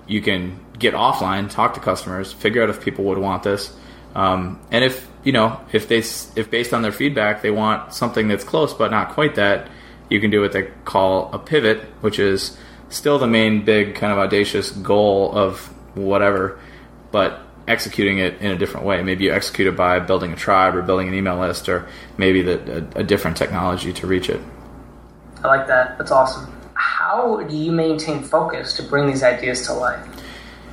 You 0.06 0.20
can 0.20 0.60
get 0.78 0.92
offline, 0.92 1.48
talk 1.48 1.74
to 1.74 1.80
customers, 1.80 2.32
figure 2.32 2.62
out 2.62 2.68
if 2.68 2.82
people 2.82 3.04
would 3.04 3.16
want 3.16 3.42
this, 3.42 3.74
um, 4.14 4.60
and 4.70 4.84
if 4.84 5.08
you 5.22 5.32
know 5.32 5.58
if 5.72 5.88
they 5.88 5.98
if 5.98 6.50
based 6.50 6.74
on 6.74 6.82
their 6.82 6.92
feedback 6.92 7.40
they 7.40 7.50
want 7.50 7.94
something 7.94 8.28
that's 8.28 8.44
close 8.44 8.74
but 8.74 8.90
not 8.90 9.10
quite 9.10 9.36
that, 9.36 9.70
you 10.10 10.20
can 10.20 10.30
do 10.30 10.42
what 10.42 10.52
they 10.52 10.70
call 10.84 11.32
a 11.32 11.38
pivot, 11.38 11.80
which 12.02 12.18
is 12.18 12.58
still 12.94 13.18
the 13.18 13.26
main 13.26 13.64
big 13.64 13.94
kind 13.96 14.12
of 14.12 14.18
audacious 14.18 14.70
goal 14.70 15.32
of 15.32 15.58
whatever, 15.96 16.58
but 17.10 17.40
executing 17.66 18.18
it 18.18 18.40
in 18.40 18.50
a 18.50 18.56
different 18.56 18.86
way. 18.86 19.02
Maybe 19.02 19.24
you 19.24 19.32
execute 19.32 19.68
it 19.68 19.76
by 19.76 19.98
building 19.98 20.32
a 20.32 20.36
tribe 20.36 20.76
or 20.76 20.82
building 20.82 21.08
an 21.08 21.14
email 21.14 21.38
list 21.38 21.68
or 21.68 21.88
maybe 22.18 22.42
the, 22.42 22.86
a, 22.94 23.00
a 23.00 23.02
different 23.02 23.36
technology 23.36 23.92
to 23.94 24.06
reach 24.06 24.28
it. 24.28 24.40
I 25.42 25.48
like 25.48 25.66
that. 25.66 25.98
That's 25.98 26.10
awesome. 26.10 26.50
How 26.74 27.42
do 27.42 27.56
you 27.56 27.72
maintain 27.72 28.22
focus 28.22 28.74
to 28.76 28.82
bring 28.82 29.06
these 29.06 29.22
ideas 29.22 29.66
to 29.66 29.74
life? 29.74 30.06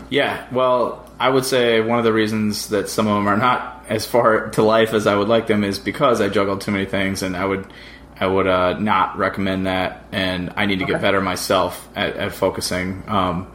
Yeah, 0.10 0.46
well, 0.52 1.10
I 1.20 1.30
would 1.30 1.46
say 1.46 1.80
one 1.82 2.00
of 2.00 2.04
the 2.04 2.14
reasons 2.14 2.70
that 2.70 2.90
some 2.90 3.08
of 3.08 3.16
them 3.16 3.28
are 3.28 3.38
not 3.38 3.86
as 3.88 4.06
far 4.06 4.50
to 4.56 4.64
life 4.64 4.94
as 4.94 5.08
I 5.08 5.16
would 5.16 5.30
like 5.30 5.48
them 5.48 5.64
is 5.64 5.80
because 5.80 6.22
I 6.22 6.30
juggle 6.30 6.58
too 6.58 6.72
many 6.72 6.86
things, 6.86 7.24
and 7.24 7.36
I 7.36 7.46
would 7.46 7.66
I 8.22 8.28
would 8.28 8.46
uh, 8.46 8.78
not 8.78 9.18
recommend 9.18 9.66
that, 9.66 10.06
and 10.12 10.54
I 10.56 10.68
need 10.68 10.78
to 10.78 10.86
get 10.86 11.02
better 11.02 11.22
myself 11.22 11.90
at, 11.96 12.16
at 12.18 12.34
focusing. 12.34 13.04
Um, 13.08 13.52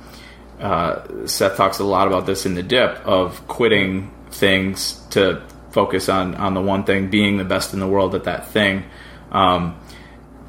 uh, 0.59 1.27
Seth 1.27 1.57
talks 1.57 1.79
a 1.79 1.85
lot 1.85 2.09
about 2.09 2.27
this 2.27 2.47
in 2.47 2.55
the 2.55 2.65
dip 2.65 2.97
of 3.07 3.47
quitting 3.47 4.11
things 4.31 5.01
to 5.11 5.41
focus 5.71 6.09
on 6.09 6.35
on 6.35 6.55
the 6.55 6.61
one 6.61 6.83
thing, 6.83 7.11
being 7.11 7.37
the 7.37 7.45
best 7.45 7.75
in 7.75 7.79
the 7.81 7.87
world 7.87 8.17
at 8.17 8.25
that 8.25 8.49
thing. 8.49 8.83
Um, 9.31 9.79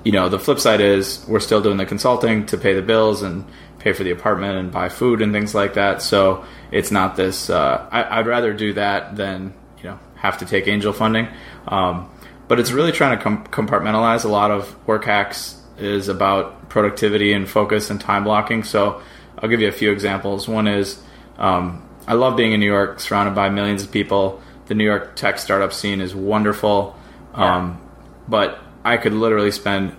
you 0.03 0.11
know, 0.11 0.29
the 0.29 0.39
flip 0.39 0.59
side 0.59 0.81
is 0.81 1.23
we're 1.27 1.39
still 1.39 1.61
doing 1.61 1.77
the 1.77 1.85
consulting 1.85 2.47
to 2.47 2.57
pay 2.57 2.73
the 2.73 2.81
bills 2.81 3.21
and 3.21 3.45
pay 3.77 3.93
for 3.93 4.03
the 4.03 4.11
apartment 4.11 4.57
and 4.57 4.71
buy 4.71 4.89
food 4.89 5.21
and 5.21 5.31
things 5.31 5.53
like 5.53 5.75
that. 5.75 6.01
So 6.01 6.43
it's 6.71 6.89
not 6.89 7.15
this. 7.15 7.51
Uh, 7.51 7.87
I, 7.91 8.19
I'd 8.19 8.25
rather 8.25 8.51
do 8.51 8.73
that 8.73 9.15
than 9.15 9.53
you 9.77 9.83
know 9.83 9.99
have 10.15 10.39
to 10.39 10.45
take 10.45 10.67
angel 10.67 10.91
funding. 10.91 11.27
Um, 11.67 12.09
but 12.47 12.59
it's 12.59 12.71
really 12.71 12.91
trying 12.91 13.17
to 13.17 13.23
com- 13.23 13.45
compartmentalize. 13.47 14.25
A 14.25 14.29
lot 14.29 14.51
of 14.51 14.75
work 14.87 15.05
hacks 15.05 15.61
is 15.77 16.07
about 16.07 16.69
productivity 16.69 17.33
and 17.33 17.47
focus 17.47 17.89
and 17.89 17.99
time 17.99 18.23
blocking. 18.23 18.63
So 18.63 19.01
I'll 19.37 19.49
give 19.49 19.61
you 19.61 19.67
a 19.67 19.73
few 19.73 19.91
examples. 19.91 20.47
One 20.47 20.67
is 20.67 21.01
um, 21.37 21.87
I 22.07 22.13
love 22.13 22.37
being 22.37 22.53
in 22.53 22.59
New 22.59 22.65
York, 22.65 22.99
surrounded 22.99 23.35
by 23.35 23.49
millions 23.49 23.83
of 23.83 23.91
people. 23.91 24.41
The 24.67 24.75
New 24.75 24.85
York 24.85 25.15
tech 25.15 25.39
startup 25.39 25.73
scene 25.73 26.01
is 26.01 26.15
wonderful. 26.15 26.95
Um, 27.33 27.81
but 28.27 28.59
I 28.83 28.97
could 28.97 29.13
literally 29.13 29.51
spend 29.51 29.95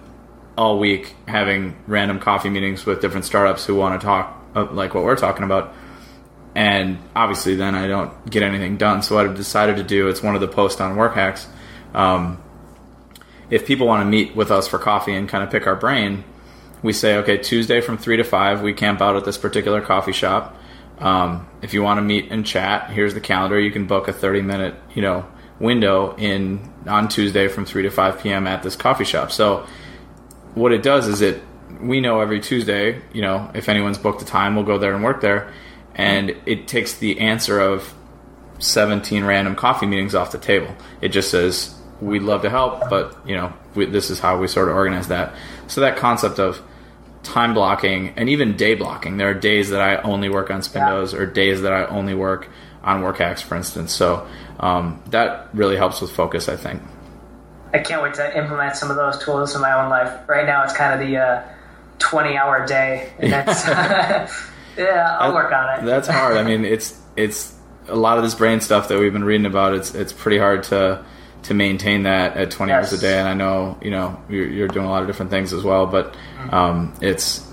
all 0.56 0.78
week 0.78 1.14
having 1.26 1.76
random 1.86 2.18
coffee 2.18 2.50
meetings 2.50 2.84
with 2.84 3.00
different 3.00 3.24
startups 3.24 3.64
who 3.64 3.74
want 3.76 4.00
to 4.00 4.04
talk 4.04 4.44
uh, 4.56 4.64
like 4.72 4.94
what 4.94 5.04
we're 5.04 5.16
talking 5.16 5.44
about. 5.44 5.74
And 6.54 6.98
obviously, 7.14 7.54
then 7.54 7.74
I 7.74 7.86
don't 7.86 8.28
get 8.28 8.42
anything 8.42 8.76
done. 8.76 9.02
So, 9.02 9.14
what 9.14 9.26
I've 9.26 9.36
decided 9.36 9.76
to 9.76 9.84
do, 9.84 10.08
it's 10.08 10.22
one 10.22 10.34
of 10.34 10.40
the 10.40 10.48
posts 10.48 10.80
on 10.80 10.96
Work 10.96 11.14
Hacks. 11.14 11.46
Um, 11.94 12.42
if 13.50 13.66
people 13.66 13.86
want 13.86 14.02
to 14.02 14.08
meet 14.08 14.36
with 14.36 14.50
us 14.50 14.68
for 14.68 14.78
coffee 14.78 15.14
and 15.14 15.28
kind 15.28 15.42
of 15.42 15.50
pick 15.50 15.66
our 15.66 15.76
brain, 15.76 16.24
we 16.82 16.92
say, 16.92 17.16
okay, 17.16 17.38
Tuesday 17.38 17.80
from 17.80 17.98
3 17.98 18.18
to 18.18 18.24
5, 18.24 18.62
we 18.62 18.72
camp 18.72 19.00
out 19.00 19.16
at 19.16 19.24
this 19.24 19.38
particular 19.38 19.80
coffee 19.80 20.12
shop. 20.12 20.56
Um, 20.98 21.48
if 21.62 21.74
you 21.74 21.82
want 21.82 21.98
to 21.98 22.02
meet 22.02 22.30
and 22.30 22.44
chat, 22.44 22.90
here's 22.90 23.14
the 23.14 23.20
calendar. 23.20 23.58
You 23.58 23.70
can 23.70 23.86
book 23.86 24.08
a 24.08 24.12
30 24.12 24.42
minute, 24.42 24.74
you 24.94 25.02
know, 25.02 25.26
window 25.60 26.14
in 26.16 26.72
on 26.86 27.08
Tuesday 27.08 27.48
from 27.48 27.64
3 27.64 27.82
to 27.82 27.90
5 27.90 28.22
p.m. 28.22 28.46
at 28.46 28.62
this 28.62 28.76
coffee 28.76 29.04
shop. 29.04 29.32
So 29.32 29.66
what 30.54 30.72
it 30.72 30.82
does 30.82 31.06
is 31.08 31.20
it 31.20 31.42
we 31.80 32.00
know 32.00 32.20
every 32.20 32.40
Tuesday, 32.40 33.00
you 33.12 33.22
know, 33.22 33.50
if 33.54 33.68
anyone's 33.68 33.98
booked 33.98 34.22
a 34.22 34.24
time, 34.24 34.56
we'll 34.56 34.64
go 34.64 34.78
there 34.78 34.94
and 34.94 35.04
work 35.04 35.20
there, 35.20 35.52
and 35.94 36.36
it 36.46 36.66
takes 36.66 36.94
the 36.94 37.20
answer 37.20 37.60
of 37.60 37.94
17 38.58 39.24
random 39.24 39.54
coffee 39.54 39.86
meetings 39.86 40.14
off 40.14 40.32
the 40.32 40.38
table. 40.38 40.74
It 41.00 41.10
just 41.10 41.30
says 41.30 41.77
we'd 42.00 42.22
love 42.22 42.42
to 42.42 42.50
help, 42.50 42.88
but 42.88 43.16
you 43.26 43.36
know, 43.36 43.52
we, 43.74 43.86
this 43.86 44.10
is 44.10 44.18
how 44.18 44.38
we 44.38 44.48
sort 44.48 44.68
of 44.68 44.76
organize 44.76 45.08
that. 45.08 45.34
So 45.66 45.80
that 45.80 45.96
concept 45.96 46.38
of 46.38 46.62
time 47.22 47.54
blocking 47.54 48.10
and 48.16 48.28
even 48.28 48.56
day 48.56 48.74
blocking. 48.74 49.16
There 49.16 49.28
are 49.28 49.34
days 49.34 49.70
that 49.70 49.80
I 49.80 49.96
only 50.02 50.28
work 50.28 50.50
on 50.50 50.60
Spindos 50.60 51.18
or 51.18 51.26
days 51.26 51.62
that 51.62 51.72
I 51.72 51.86
only 51.86 52.14
work 52.14 52.48
on 52.82 53.02
work 53.02 53.18
hacks, 53.18 53.42
for 53.42 53.56
instance. 53.56 53.92
So 53.92 54.26
um, 54.60 55.02
that 55.10 55.48
really 55.52 55.76
helps 55.76 56.00
with 56.00 56.10
focus, 56.10 56.48
I 56.48 56.56
think. 56.56 56.82
I 57.74 57.78
can't 57.80 58.02
wait 58.02 58.14
to 58.14 58.38
implement 58.38 58.76
some 58.76 58.90
of 58.90 58.96
those 58.96 59.22
tools 59.22 59.54
in 59.54 59.60
my 59.60 59.72
own 59.72 59.90
life. 59.90 60.26
Right 60.28 60.46
now, 60.46 60.64
it's 60.64 60.72
kind 60.72 60.98
of 60.98 61.06
the 61.06 61.16
uh, 61.18 61.42
20 61.98 62.36
hour 62.36 62.66
day. 62.66 63.12
And 63.18 63.32
that's, 63.32 63.66
yeah, 64.76 65.16
I'll 65.20 65.34
work 65.34 65.52
on 65.52 65.78
it. 65.78 65.84
That's 65.84 66.08
hard. 66.08 66.36
I 66.36 66.44
mean, 66.44 66.64
it's 66.64 66.98
it's 67.16 67.54
a 67.88 67.96
lot 67.96 68.16
of 68.16 68.24
this 68.24 68.34
brain 68.34 68.60
stuff 68.60 68.88
that 68.88 68.98
we've 68.98 69.12
been 69.12 69.24
reading 69.24 69.46
about. 69.46 69.74
It's 69.74 69.94
it's 69.94 70.12
pretty 70.12 70.38
hard 70.38 70.62
to 70.64 71.04
to 71.44 71.54
maintain 71.54 72.02
that 72.02 72.36
at 72.36 72.50
20 72.50 72.72
hours 72.72 72.92
a 72.92 72.98
day. 72.98 73.18
And 73.18 73.28
I 73.28 73.34
know 73.34 73.78
you 73.82 73.90
know 73.90 74.20
you're, 74.28 74.48
you're 74.48 74.68
doing 74.68 74.86
a 74.86 74.90
lot 74.90 75.02
of 75.02 75.08
different 75.08 75.30
things 75.30 75.52
as 75.52 75.62
well, 75.64 75.86
but 75.86 76.14
um, 76.50 76.94
it's 77.00 77.46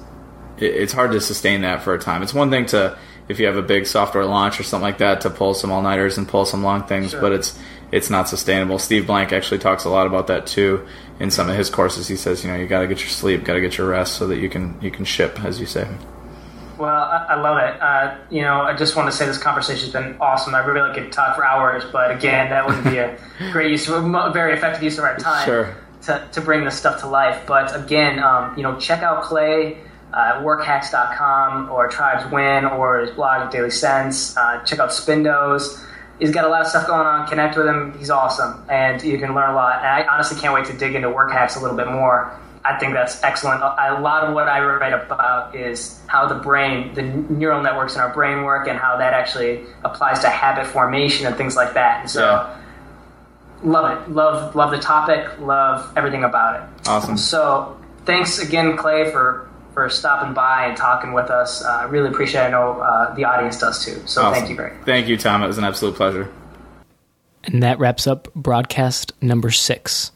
it, 0.58 0.66
it's 0.76 0.94
hard 0.94 1.12
to 1.12 1.22
sustain 1.22 1.62
that 1.62 1.84
for 1.84 1.94
a 1.94 2.00
time. 2.00 2.24
It's 2.24 2.34
one 2.34 2.50
thing 2.50 2.66
to 2.68 2.98
if 3.28 3.40
you 3.40 3.48
have 3.48 3.58
a 3.58 3.62
big 3.64 3.88
software 3.88 4.24
launch 4.26 4.60
or 4.60 4.64
something 4.64 4.84
like 4.84 5.00
that 5.00 5.22
to 5.22 5.30
pull 5.32 5.54
some 5.56 5.72
all 5.72 5.82
nighters 5.82 6.18
and 6.18 6.28
pull 6.28 6.46
some 6.46 6.64
long 6.64 6.84
things, 6.84 7.12
Sure. 7.12 7.22
but 7.22 7.32
it's 7.32 7.58
it's 7.92 8.10
not 8.10 8.28
sustainable. 8.28 8.78
Steve 8.80 9.08
Blank 9.08 9.32
actually 9.34 9.60
talks 9.60 9.86
a 9.86 9.90
lot 9.90 10.06
about 10.08 10.28
that 10.28 10.46
too 10.48 10.86
in 11.20 11.32
some 11.32 11.50
of 11.50 11.56
his 11.56 11.70
courses. 11.70 12.08
He 12.08 12.16
says, 12.18 12.44
you 12.44 12.52
know, 12.52 12.58
you 12.58 12.68
got 12.68 12.82
to 12.82 12.88
get 12.88 13.00
your 13.00 13.10
sleep, 13.10 13.44
got 13.44 13.54
to 13.54 13.62
get 13.62 13.78
your 13.78 13.88
rest, 13.88 14.16
so 14.16 14.28
that 14.28 14.38
you 14.38 14.50
can 14.50 14.78
you 14.82 14.92
can 14.92 15.06
ship, 15.06 15.44
as 15.44 15.60
you 15.60 15.66
say. 15.66 15.88
Well, 16.78 16.90
I, 16.90 17.28
I 17.30 17.36
love 17.36 17.58
it. 17.58 17.82
Uh, 17.82 18.18
you 18.30 18.42
know, 18.42 18.62
I 18.62 18.76
just 18.76 18.96
want 18.96 19.10
to 19.10 19.16
say 19.16 19.26
this 19.26 19.38
conversation's 19.38 19.92
been 19.94 20.16
awesome. 20.20 20.54
I 20.56 20.60
really 20.60 20.94
could 20.94 21.12
talk 21.12 21.36
for 21.36 21.46
hours, 21.46 21.84
but 21.92 22.12
again, 22.12 22.50
that 22.50 22.66
wouldn't 22.66 22.84
be 22.86 22.98
a 22.98 23.18
great 23.52 23.72
use, 23.72 23.88
of, 23.88 24.04
a 24.04 24.32
very 24.34 24.54
effective 24.54 24.84
use 24.84 24.98
of 24.98 25.04
our 25.06 25.18
time 25.18 25.46
Sure. 25.46 25.76
to, 26.04 26.28
to 26.34 26.42
bring 26.42 26.66
this 26.66 26.78
stuff 26.78 27.02
to 27.02 27.08
life. 27.08 27.44
But 27.48 27.76
again, 27.76 28.20
um, 28.20 28.56
you 28.58 28.64
know, 28.64 28.78
check 28.80 29.04
out 29.04 29.24
Clay, 29.24 29.78
uh, 30.14 30.42
workhacks.com 30.44 31.70
or 31.72 31.88
Tribes 31.88 32.32
Win 32.32 32.66
or 32.66 33.00
his 33.00 33.12
blog 33.12 33.52
Daily 33.52 33.72
Sense. 33.72 34.36
Uh, 34.38 34.62
check 34.64 34.80
out 34.80 34.90
Spindos. 34.90 35.82
He's 36.20 36.32
got 36.32 36.46
a 36.46 36.48
lot 36.48 36.62
of 36.62 36.68
stuff 36.68 36.88
going 36.88 37.06
on. 37.06 37.28
Connect 37.28 37.58
with 37.58 37.68
him. 37.68 37.98
He's 37.98 38.10
awesome, 38.10 38.64
and 38.70 39.04
you 39.04 39.18
can 39.18 39.36
learn 39.36 39.50
a 39.50 39.54
lot. 39.54 39.80
And 39.80 39.88
I 39.88 40.08
honestly 40.08 40.40
can't 40.40 40.54
wait 40.54 40.66
to 40.68 40.74
dig 40.74 40.96
into 40.96 41.10
work 41.10 41.32
hacks 41.32 41.58
a 41.58 41.60
little 41.60 41.76
bit 41.76 41.88
more. 41.88 42.32
I 42.68 42.78
think 42.80 42.94
that's 42.94 43.22
excellent. 43.24 43.62
A 43.62 43.98
a 43.98 44.02
lot 44.02 44.24
of 44.24 44.34
what 44.34 44.48
I 44.48 44.64
write 44.64 44.94
about 44.94 45.56
is 45.56 46.00
how 46.08 46.28
the 46.28 46.36
brain, 46.36 46.94
the 46.96 47.04
neural 47.04 47.62
networks 47.62 47.94
in 47.96 48.02
our 48.02 48.12
brain 48.14 48.44
work, 48.44 48.68
and 48.68 48.78
how 48.80 48.98
that 48.98 49.14
actually 49.14 49.62
applies 49.84 50.20
to 50.22 50.30
habit 50.30 50.66
formation 50.66 51.28
and 51.28 51.36
things 51.36 51.56
like 51.56 51.74
that. 51.76 52.02
And 52.02 52.10
so, 52.10 52.26
Yeah. 52.26 52.48
love 53.64 53.92
it. 53.92 54.12
Love 54.12 54.56
love 54.56 54.72
the 54.72 54.80
topic. 54.80 55.28
Love 55.40 55.92
everything 55.96 56.24
about 56.24 56.56
it. 56.56 56.90
Awesome. 56.90 57.18
So, 57.18 57.78
thanks 58.06 58.40
again, 58.40 58.76
Clay, 58.78 59.12
for 59.12 59.48
for 59.74 59.90
stopping 59.90 60.34
by 60.34 60.66
and 60.66 60.76
talking 60.78 61.14
with 61.14 61.30
us. 61.30 61.64
Uh, 61.64 61.82
I 61.82 61.84
really 61.84 62.10
appreciate. 62.10 62.42
it. 62.42 62.46
I 62.46 62.50
know 62.52 62.80
uh, 62.82 63.14
the 63.14 63.26
audience 63.26 63.60
does 63.60 63.84
too. 63.86 64.02
So, 64.06 64.32
thank 64.32 64.50
you 64.50 64.56
very 64.56 64.72
much. 64.74 64.86
Thank 64.86 65.08
you, 65.08 65.18
Tom. 65.18 65.44
It 65.44 65.48
was 65.48 65.58
an 65.58 65.66
absolute 65.66 65.96
pleasure. 65.96 66.30
And 67.44 67.62
that 67.62 67.78
wraps 67.78 68.08
up 68.08 68.34
broadcast 68.34 69.12
number 69.22 69.52
six. 69.52 70.12